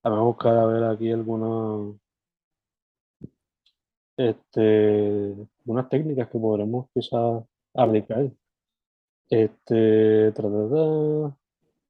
Déjame 0.04 0.22
buscar 0.24 0.58
a 0.58 0.66
ver 0.66 0.84
aquí 0.84 1.12
alguna. 1.12 1.94
Este. 4.18 5.36
Unas 5.66 5.90
técnicas 5.90 6.30
que 6.30 6.40
podremos 6.40 6.88
quizás 6.94 7.44
aplicar. 7.76 8.32
Este. 9.30 10.32
tra. 10.32 10.50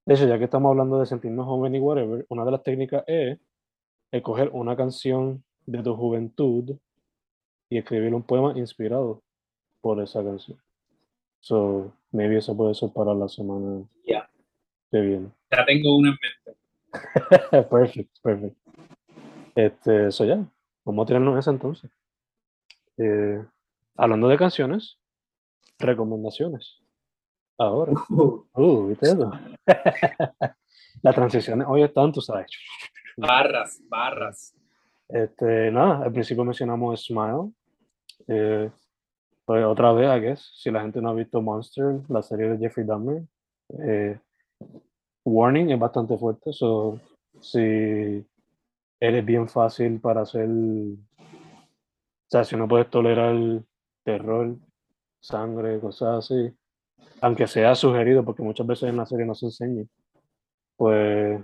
De 0.06 0.16
hecho, 0.16 0.28
ya 0.28 0.38
que 0.38 0.46
estamos 0.46 0.70
hablando 0.70 1.00
de 1.00 1.06
sentirnos 1.06 1.46
joven 1.46 1.76
y 1.76 1.80
whatever, 1.80 2.26
una 2.30 2.44
de 2.44 2.52
las 2.52 2.64
técnicas 2.64 3.04
es 3.08 3.40
escoger 4.12 4.50
una 4.52 4.76
canción 4.76 5.44
de 5.66 5.82
tu 5.82 5.96
juventud 5.96 6.76
y 7.70 7.78
escribir 7.78 8.14
un 8.14 8.24
poema 8.24 8.58
inspirado 8.58 9.22
por 9.82 10.02
esa 10.02 10.24
canción. 10.24 10.60
So, 11.40 11.94
maybe 12.12 12.38
eso 12.38 12.56
puede 12.56 12.74
ser 12.74 12.92
para 12.92 13.14
la 13.14 13.28
semana 13.28 13.84
Ya, 14.06 14.30
que 14.92 15.00
viene. 15.00 15.30
ya 15.52 15.66
tengo 15.66 15.98
una 15.98 16.10
en 16.10 16.18
mente. 16.22 17.70
perfect, 17.70 18.20
perfect. 18.22 18.56
Este, 19.56 20.08
eso 20.08 20.26
ya. 20.26 20.46
Vamos 20.86 21.04
a 21.04 21.08
tenernos 21.08 21.40
esa 21.40 21.52
entonces. 21.52 21.90
Eh, 22.98 23.44
hablando 23.96 24.28
de 24.28 24.38
canciones, 24.38 24.98
recomendaciones. 25.80 26.83
Ahora. 27.58 27.94
Uh, 28.56 28.88
¿viste 28.88 29.08
eso? 29.08 29.32
Las 31.02 31.16
transiciones 31.16 31.68
hoy 31.70 31.84
están, 31.84 32.12
tú 32.12 32.22
sabes. 32.22 32.48
Barras, 33.18 33.82
barras. 33.90 34.56
Este, 35.10 35.72
nada, 35.72 36.04
al 36.04 36.12
principio 36.12 36.44
mencionamos 36.44 37.06
Smile. 37.06 37.52
Eh, 38.28 38.70
pues 39.46 39.66
otra 39.66 39.92
vez, 39.92 40.10
I 40.18 40.22
guess, 40.22 40.52
si 40.56 40.72
la 40.72 40.82
gente 40.82 41.02
no 41.02 41.10
ha 41.10 41.14
visto 41.14 41.42
Monster, 41.42 42.00
la 42.08 42.22
serie 42.22 42.50
de 42.50 42.58
Jeffrey 42.58 42.86
Dahmer, 42.86 43.24
eh, 43.80 44.18
Warning 45.26 45.72
es 45.72 45.80
bastante 45.80 46.18
fuerte, 46.18 46.54
so, 46.54 47.00
si 47.42 48.26
eres 49.00 49.26
bien 49.26 49.50
fácil 49.50 50.00
para 50.00 50.22
hacer, 50.22 50.48
o 50.48 52.30
sea, 52.30 52.44
si 52.44 52.56
no 52.56 52.68
puedes 52.68 52.90
tolerar 52.90 53.36
terror, 54.04 54.56
sangre, 55.20 55.80
cosas 55.80 56.26
así, 56.26 56.54
aunque 57.22 57.48
sea 57.48 57.76
sugerido, 57.76 58.24
porque 58.26 58.44
muchas 58.44 58.68
veces 58.68 58.90
en 58.90 58.98
la 58.98 59.06
serie 59.06 59.26
no 59.26 59.36
se 59.36 59.48
enseña, 59.48 59.86
pues, 60.78 61.42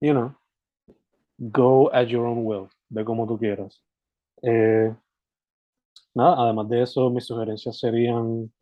you 0.00 0.12
know, 0.12 0.34
go 1.38 1.92
at 1.92 2.06
your 2.06 2.26
own 2.26 2.44
will, 2.44 2.68
ve 2.88 3.04
como 3.04 3.26
tú 3.26 3.38
quieras. 3.38 3.82
Eh, 4.42 4.94
nada, 6.14 6.36
además 6.38 6.68
de 6.68 6.82
eso, 6.82 7.10
mis 7.10 7.24
sugerencias 7.24 7.78
serían 7.78 8.52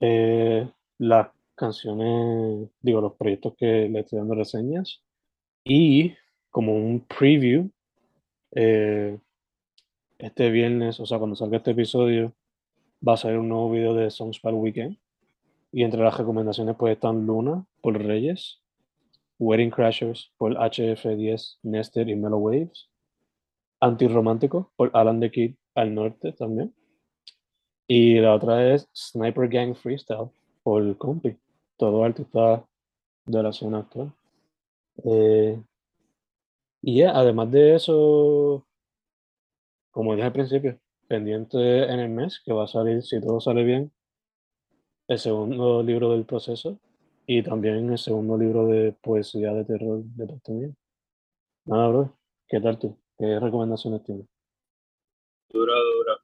eh, 0.00 0.70
las 0.98 1.28
canciones, 1.54 2.68
digo, 2.80 3.00
los 3.00 3.14
proyectos 3.14 3.54
que 3.56 3.88
le 3.88 4.00
estoy 4.00 4.18
dando 4.18 4.34
reseñas 4.34 5.02
y 5.64 6.14
como 6.50 6.74
un 6.74 7.00
preview, 7.00 7.70
eh, 8.54 9.18
este 10.18 10.50
viernes, 10.50 11.00
o 11.00 11.06
sea, 11.06 11.18
cuando 11.18 11.36
salga 11.36 11.58
este 11.58 11.72
episodio, 11.72 12.32
va 13.06 13.14
a 13.14 13.16
salir 13.16 13.38
un 13.38 13.48
nuevo 13.48 13.70
video 13.70 13.94
de 13.94 14.10
Songs 14.10 14.40
para 14.40 14.56
el 14.56 14.62
Weekend. 14.62 14.98
Y 15.72 15.82
entre 15.82 16.02
las 16.02 16.16
recomendaciones 16.16 16.76
pues 16.78 16.94
están 16.94 17.26
Luna 17.26 17.64
por 17.82 17.98
Reyes, 17.98 18.60
Wedding 19.38 19.70
Crashers 19.70 20.32
por 20.38 20.54
HF10, 20.54 21.58
Nested 21.62 22.06
y 22.08 22.16
Mellow 22.16 22.38
Waves, 22.38 22.88
Antirromántico 23.80 24.72
por 24.76 24.90
Alan 24.94 25.20
the 25.20 25.30
Kid 25.30 25.54
al 25.74 25.94
norte 25.94 26.32
también. 26.32 26.74
Y 27.86 28.18
la 28.20 28.34
otra 28.34 28.74
es 28.74 28.88
Sniper 28.94 29.48
Gang 29.48 29.74
Freestyle 29.74 30.30
por 30.62 30.96
Compi, 30.96 31.36
todo 31.76 32.02
artista 32.04 32.64
de 33.26 33.42
la 33.42 33.52
zona 33.52 33.78
actual. 33.78 34.12
Eh, 35.04 35.60
y 36.82 37.02
además 37.02 37.50
de 37.50 37.74
eso, 37.74 38.66
como 39.90 40.14
dije 40.14 40.26
al 40.26 40.32
principio, 40.32 40.78
pendiente 41.08 41.84
en 41.84 42.00
el 42.00 42.08
mes 42.10 42.40
que 42.44 42.52
va 42.52 42.64
a 42.64 42.68
salir, 42.68 43.02
si 43.02 43.20
todo 43.20 43.40
sale 43.40 43.64
bien, 43.64 43.92
el 45.08 45.18
segundo 45.18 45.82
libro 45.82 46.12
del 46.12 46.24
proceso 46.24 46.78
y 47.26 47.42
también 47.42 47.90
el 47.90 47.98
segundo 47.98 48.36
libro 48.36 48.66
de 48.66 48.92
poesía 48.92 49.52
de 49.52 49.64
terror 49.64 50.02
de 50.02 50.26
parte 50.26 50.72
Nada, 51.64 51.88
bro. 51.88 52.18
¿Qué 52.48 52.60
tal 52.60 52.78
tú? 52.78 52.96
¿Qué 53.18 53.40
recomendaciones 53.40 54.04
tienes? 54.04 54.26
Duro, 55.48 55.72
duro. 55.74 56.18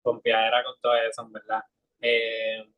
Con 0.00 0.20
piadera 0.20 0.62
con 0.64 0.74
todo 0.80 0.94
eso, 0.94 1.22
en 1.22 1.32
verdad. 1.32 1.62
Eh, 2.00 2.68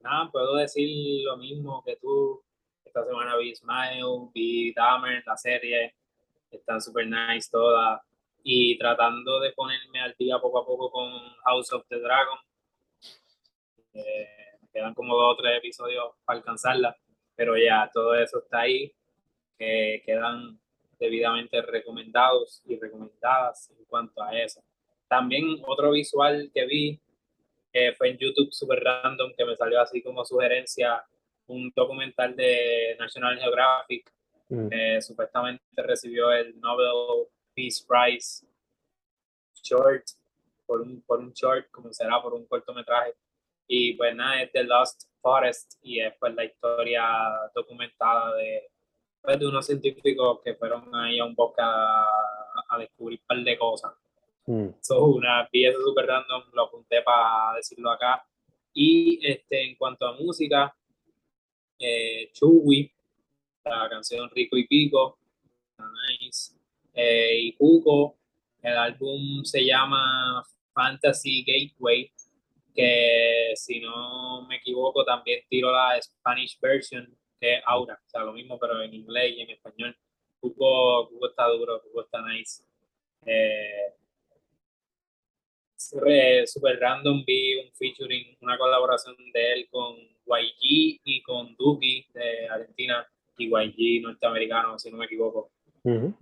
nada, 0.00 0.30
puedo 0.30 0.56
decir 0.56 1.24
lo 1.24 1.36
mismo 1.36 1.82
que 1.84 1.96
tú. 1.96 2.42
Esta 2.84 3.04
semana 3.06 3.36
vi 3.36 3.54
Smile, 3.54 4.30
vi 4.34 4.72
Dahmer, 4.74 5.22
la 5.26 5.36
serie. 5.36 5.94
Están 6.50 6.80
super 6.80 7.06
nice 7.06 7.48
todas. 7.50 8.02
Y 8.42 8.76
tratando 8.76 9.40
de 9.40 9.52
ponerme 9.52 10.00
al 10.00 10.14
día 10.18 10.38
poco 10.38 10.58
a 10.58 10.66
poco 10.66 10.90
con 10.90 11.10
House 11.44 11.72
of 11.72 11.86
the 11.88 11.98
Dragon. 11.98 12.38
Eh, 13.94 14.28
quedan 14.72 14.94
como 14.94 15.16
dos 15.16 15.34
o 15.34 15.36
tres 15.36 15.58
episodios 15.58 16.12
para 16.24 16.38
alcanzarla. 16.38 16.96
Pero 17.34 17.56
ya, 17.56 17.90
todo 17.92 18.14
eso 18.14 18.38
está 18.38 18.60
ahí. 18.60 18.92
que 19.58 20.02
quedan 20.04 20.58
debidamente 20.98 21.60
recomendados 21.62 22.62
y 22.64 22.78
recomendadas 22.78 23.70
en 23.70 23.84
cuanto 23.86 24.22
a 24.22 24.38
eso. 24.38 24.62
También 25.08 25.60
otro 25.66 25.90
visual 25.90 26.50
que 26.54 26.64
vi 26.66 27.00
eh, 27.72 27.92
fue 27.94 28.10
en 28.10 28.18
YouTube 28.18 28.52
super 28.52 28.78
random 28.82 29.32
que 29.36 29.44
me 29.44 29.56
salió 29.56 29.80
así 29.80 30.02
como 30.02 30.24
sugerencia 30.24 31.04
un 31.46 31.72
documental 31.74 32.36
de 32.36 32.96
National 32.98 33.38
Geographic 33.38 34.12
mm. 34.48 34.68
que 34.68 35.02
supuestamente 35.02 35.62
recibió 35.76 36.30
el 36.32 36.58
Nobel 36.60 37.26
Peace 37.54 37.84
Prize 37.86 38.46
short 39.62 40.04
por 40.66 40.82
un, 40.82 41.02
por 41.02 41.18
un 41.18 41.32
short 41.32 41.70
como 41.70 41.92
será 41.92 42.20
por 42.22 42.34
un 42.34 42.46
cortometraje 42.46 43.14
y 43.66 43.94
pues 43.94 44.14
nada 44.14 44.42
es 44.42 44.52
The 44.52 44.64
Lost 44.64 45.08
Forest 45.20 45.78
y 45.82 46.00
es 46.00 46.12
pues 46.18 46.34
la 46.34 46.44
historia 46.44 47.04
documentada 47.54 48.34
de 48.36 48.72
pues, 49.22 49.38
de 49.38 49.46
unos 49.46 49.64
científicos 49.64 50.40
que 50.44 50.54
fueron 50.54 50.94
ahí 50.94 51.18
a 51.18 51.24
un 51.24 51.34
bosque 51.34 51.62
a, 51.62 52.06
descubrir 52.78 53.20
un 53.20 53.26
par 53.26 53.44
de 53.44 53.58
cosas. 53.58 53.92
Mm. 54.44 54.70
una 54.98 55.48
pieza 55.50 55.78
súper 55.78 56.06
random, 56.06 56.42
lo 56.52 56.62
apunté 56.62 57.00
para 57.02 57.56
decirlo 57.56 57.90
acá. 57.90 58.26
Y 58.74 59.20
este, 59.24 59.62
en 59.62 59.76
cuanto 59.76 60.06
a 60.06 60.14
música, 60.14 60.74
eh, 61.78 62.32
la 63.64 63.88
canción 63.88 64.28
Rico 64.30 64.56
y 64.56 64.66
Pico, 64.66 65.18
nice. 65.78 66.54
Eh, 66.94 67.40
y 67.40 67.52
Cuco, 67.52 68.16
el 68.62 68.76
álbum 68.76 69.44
se 69.44 69.64
llama 69.64 70.42
Fantasy 70.72 71.44
Gateway, 71.44 72.10
que 72.74 73.52
si 73.54 73.80
no 73.80 74.46
me 74.46 74.56
equivoco 74.56 75.04
también 75.04 75.40
tiro 75.48 75.70
la 75.70 76.00
Spanish 76.00 76.58
version 76.60 77.16
que 77.40 77.60
Aura, 77.66 77.94
o 77.94 78.08
sea, 78.08 78.22
lo 78.22 78.32
mismo, 78.32 78.58
pero 78.58 78.80
en 78.82 78.94
inglés 78.94 79.34
y 79.36 79.42
en 79.42 79.50
español. 79.50 79.96
Cuco, 80.40 81.10
está 81.28 81.46
duro, 81.48 81.80
Cuco 81.82 82.02
está 82.02 82.20
nice. 82.22 82.64
Eh, 83.26 83.94
super 86.46 86.78
random 86.80 87.24
vi 87.24 87.56
un 87.56 87.72
featuring, 87.72 88.36
una 88.40 88.56
colaboración 88.56 89.16
de 89.32 89.52
él 89.52 89.68
con 89.70 89.96
YG 89.96 91.00
y 91.04 91.22
con 91.22 91.54
Duki 91.56 92.06
de 92.14 92.48
Argentina 92.48 93.06
y 93.36 93.46
YG 93.46 94.02
norteamericano, 94.02 94.78
si 94.78 94.90
no 94.90 94.98
me 94.98 95.06
equivoco. 95.06 95.50
Uh 95.84 96.12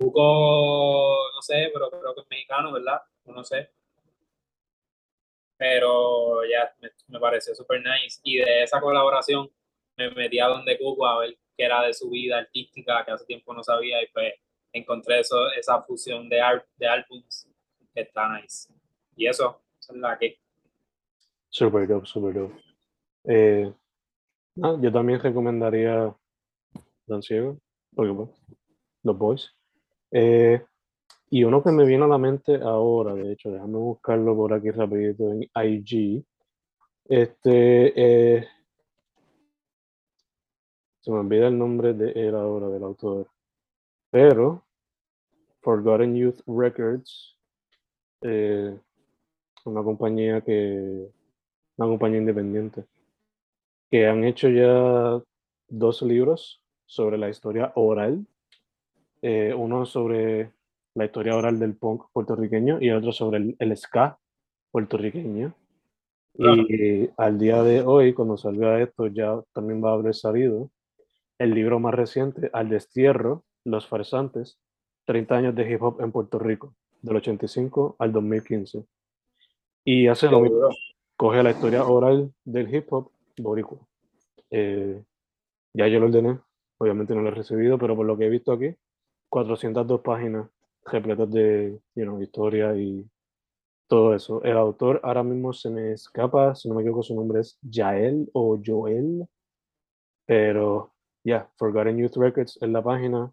no 0.00 1.42
sé, 1.42 1.70
pero 1.72 1.90
creo 1.90 2.14
que 2.14 2.20
es 2.20 2.26
mexicano, 2.30 2.72
¿verdad? 2.72 3.00
No 3.24 3.42
sé. 3.42 3.70
Pero 5.58 6.44
ya 6.44 6.72
me, 7.08 7.20
pareció 7.20 7.54
super 7.54 7.80
nice. 7.80 8.20
Y 8.22 8.38
de 8.38 8.62
esa 8.62 8.80
colaboración 8.80 9.50
me 9.96 10.10
metí 10.12 10.38
a 10.38 10.46
donde 10.46 10.78
Cuco 10.78 11.06
a 11.06 11.18
ver 11.18 11.36
qué 11.56 11.64
era 11.64 11.82
de 11.82 11.92
su 11.92 12.08
vida 12.08 12.38
artística, 12.38 13.04
que 13.04 13.10
hace 13.10 13.26
tiempo 13.26 13.52
no 13.52 13.62
sabía, 13.62 14.02
y 14.02 14.06
pues 14.08 14.34
encontré 14.72 15.20
eso, 15.20 15.50
esa 15.58 15.82
fusión 15.82 16.28
de, 16.28 16.40
de 16.76 16.86
álbums 16.86 17.48
que 17.92 18.02
está 18.02 18.38
nice. 18.38 18.72
Y 19.16 19.26
eso, 19.26 19.60
es 19.80 19.90
la 19.96 20.16
que. 20.16 20.38
Super 21.48 21.88
dope, 21.88 22.06
super 22.06 22.34
dope. 22.34 22.54
Eh, 23.24 23.72
yo 24.54 24.92
también 24.92 25.20
recomendaría 25.20 26.14
Dan 27.06 27.22
Ciego, 27.22 27.58
porque 27.94 28.12
pues, 28.12 28.30
los 29.02 29.18
boys. 29.18 29.54
Eh, 30.12 30.64
y 31.30 31.44
uno 31.44 31.62
que 31.62 31.70
me 31.70 31.84
viene 31.84 32.04
a 32.04 32.08
la 32.08 32.18
mente 32.18 32.56
ahora, 32.56 33.14
de 33.14 33.32
hecho, 33.32 33.50
déjame 33.50 33.76
buscarlo 33.78 34.34
por 34.34 34.52
aquí 34.52 34.70
rapidito 34.70 35.30
en 35.32 35.42
IG. 35.54 36.24
Este, 37.04 37.92
eh, 38.38 38.48
se 41.00 41.10
me 41.10 41.18
olvida 41.18 41.48
el 41.48 41.58
nombre 41.58 41.92
de 41.94 42.12
él 42.12 42.34
ahora, 42.34 42.68
del 42.68 42.82
autor. 42.82 43.28
Pero 44.10 44.64
Forgotten 45.60 46.16
Youth 46.16 46.40
Records, 46.46 47.36
eh, 48.22 48.78
una 49.64 49.82
compañía 49.82 50.40
que, 50.40 51.10
una 51.76 51.88
compañía 51.88 52.18
independiente, 52.18 52.84
que 53.90 54.06
han 54.06 54.24
hecho 54.24 54.48
ya 54.48 55.22
dos 55.68 56.02
libros 56.02 56.62
sobre 56.86 57.18
la 57.18 57.28
historia 57.28 57.72
oral. 57.74 58.26
Eh, 59.20 59.52
uno 59.54 59.84
sobre 59.84 60.52
la 60.98 61.04
historia 61.04 61.36
oral 61.36 61.60
del 61.60 61.76
punk 61.76 62.06
puertorriqueño 62.12 62.78
y 62.80 62.90
otro 62.90 63.12
sobre 63.12 63.38
el, 63.38 63.56
el 63.60 63.76
ska 63.76 64.18
puertorriqueño. 64.72 65.54
Y 66.34 67.08
al 67.16 67.38
día 67.38 67.62
de 67.62 67.82
hoy, 67.82 68.12
cuando 68.14 68.36
salga 68.36 68.82
esto, 68.82 69.06
ya 69.06 69.40
también 69.52 69.82
va 69.82 69.90
a 69.90 69.94
haber 69.94 70.14
salido 70.14 70.70
el 71.38 71.54
libro 71.54 71.78
más 71.78 71.94
reciente, 71.94 72.50
Al 72.52 72.68
Destierro, 72.68 73.44
Los 73.64 73.86
Farsantes, 73.86 74.58
30 75.04 75.36
años 75.36 75.54
de 75.54 75.70
hip 75.70 75.80
hop 75.82 76.00
en 76.00 76.10
Puerto 76.10 76.40
Rico, 76.40 76.74
del 77.00 77.16
85 77.16 77.94
al 78.00 78.12
2015. 78.12 78.84
Y 79.84 80.08
hace 80.08 80.28
lo 80.28 80.40
mismo, 80.40 80.68
coge 81.16 81.44
la 81.44 81.52
historia 81.52 81.84
oral 81.84 82.32
del 82.44 82.74
hip 82.74 82.92
hop 82.92 83.12
boricua. 83.38 83.78
Eh, 84.50 85.00
ya 85.74 85.86
yo 85.86 86.00
lo 86.00 86.06
ordené, 86.06 86.38
obviamente 86.78 87.14
no 87.14 87.22
lo 87.22 87.28
he 87.28 87.34
recibido, 87.34 87.78
pero 87.78 87.94
por 87.94 88.04
lo 88.04 88.18
que 88.18 88.26
he 88.26 88.30
visto 88.30 88.50
aquí, 88.52 88.74
402 89.28 90.00
páginas 90.00 90.48
repletas 90.92 91.30
de 91.30 91.78
historia 92.20 92.74
y 92.76 93.06
todo 93.88 94.14
eso. 94.14 94.42
El 94.44 94.56
autor 94.56 95.00
ahora 95.02 95.22
mismo 95.22 95.52
se 95.52 95.70
me 95.70 95.92
escapa, 95.92 96.54
si 96.54 96.68
no 96.68 96.74
me 96.74 96.82
equivoco, 96.82 97.02
su 97.02 97.14
nombre 97.14 97.40
es 97.40 97.58
Yael 97.62 98.28
o 98.32 98.58
Joel, 98.64 99.26
pero 100.26 100.92
ya, 101.24 101.48
Forgotten 101.56 101.96
Youth 101.96 102.16
Records 102.16 102.58
es 102.60 102.68
la 102.68 102.82
página, 102.82 103.32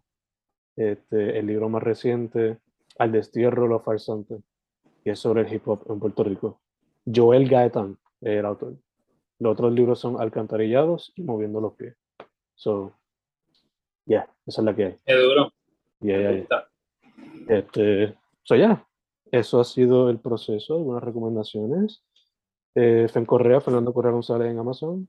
este, 0.76 1.38
el 1.38 1.46
libro 1.46 1.68
más 1.68 1.82
reciente, 1.82 2.58
Al 2.98 3.12
Destierro, 3.12 3.66
Los 3.66 3.82
Farsantes, 3.82 4.40
que 5.04 5.10
es 5.10 5.18
sobre 5.18 5.42
el 5.42 5.52
hip 5.52 5.68
hop 5.68 5.84
en 5.88 6.00
Puerto 6.00 6.24
Rico. 6.24 6.60
Joel 7.04 7.48
Gaetan 7.48 7.98
es 8.20 8.38
el 8.38 8.46
autor. 8.46 8.74
Los 9.38 9.52
otros 9.52 9.72
libros 9.72 10.00
son 10.00 10.20
Alcantarillados 10.20 11.12
y 11.14 11.22
Moviendo 11.22 11.60
los 11.60 11.74
Pies. 11.74 11.94
So, 12.54 12.92
ya, 14.06 14.28
esa 14.46 14.62
es 14.62 14.64
la 14.64 14.74
que 14.74 14.84
hay. 14.84 14.96
Es 15.04 15.22
duro. 15.22 15.52
Ya, 16.00 16.18
ya. 16.18 16.65
Este, 17.46 18.16
so, 18.42 18.56
ya, 18.56 18.86
eso 19.30 19.60
ha 19.60 19.64
sido 19.64 20.10
el 20.10 20.18
proceso, 20.18 20.74
algunas 20.74 21.02
recomendaciones. 21.02 22.02
Eh, 22.74 23.08
Fen 23.08 23.24
Correa, 23.24 23.60
Fernando 23.60 23.92
Correa 23.94 24.12
González 24.12 24.50
en 24.50 24.58
Amazon, 24.58 25.08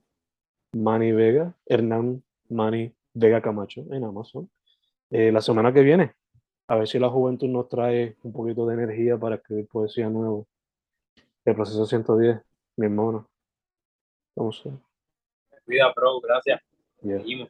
Manny 0.73 1.11
Vega, 1.11 1.53
Hernán 1.65 2.23
Manny 2.49 2.93
Vega 3.13 3.41
Camacho 3.41 3.85
en 3.91 4.03
Amazon. 4.03 4.49
Eh, 5.09 5.31
la 5.31 5.41
semana 5.41 5.73
que 5.73 5.81
viene, 5.81 6.13
a 6.67 6.75
ver 6.75 6.87
si 6.87 6.99
la 6.99 7.09
juventud 7.09 7.47
nos 7.47 7.67
trae 7.69 8.15
un 8.23 8.33
poquito 8.33 8.65
de 8.65 8.75
energía 8.75 9.17
para 9.17 9.35
escribir 9.35 9.67
poesía 9.67 10.09
nueva. 10.09 10.43
El 11.45 11.55
proceso 11.55 11.85
110, 11.85 12.41
mi 12.77 12.85
hermano. 12.85 13.29
Vamos 14.35 14.63
a 14.65 14.87
Cuida, 15.65 15.91
bro, 15.93 16.21
gracias. 16.21 16.61
Seguimos. 17.01 17.49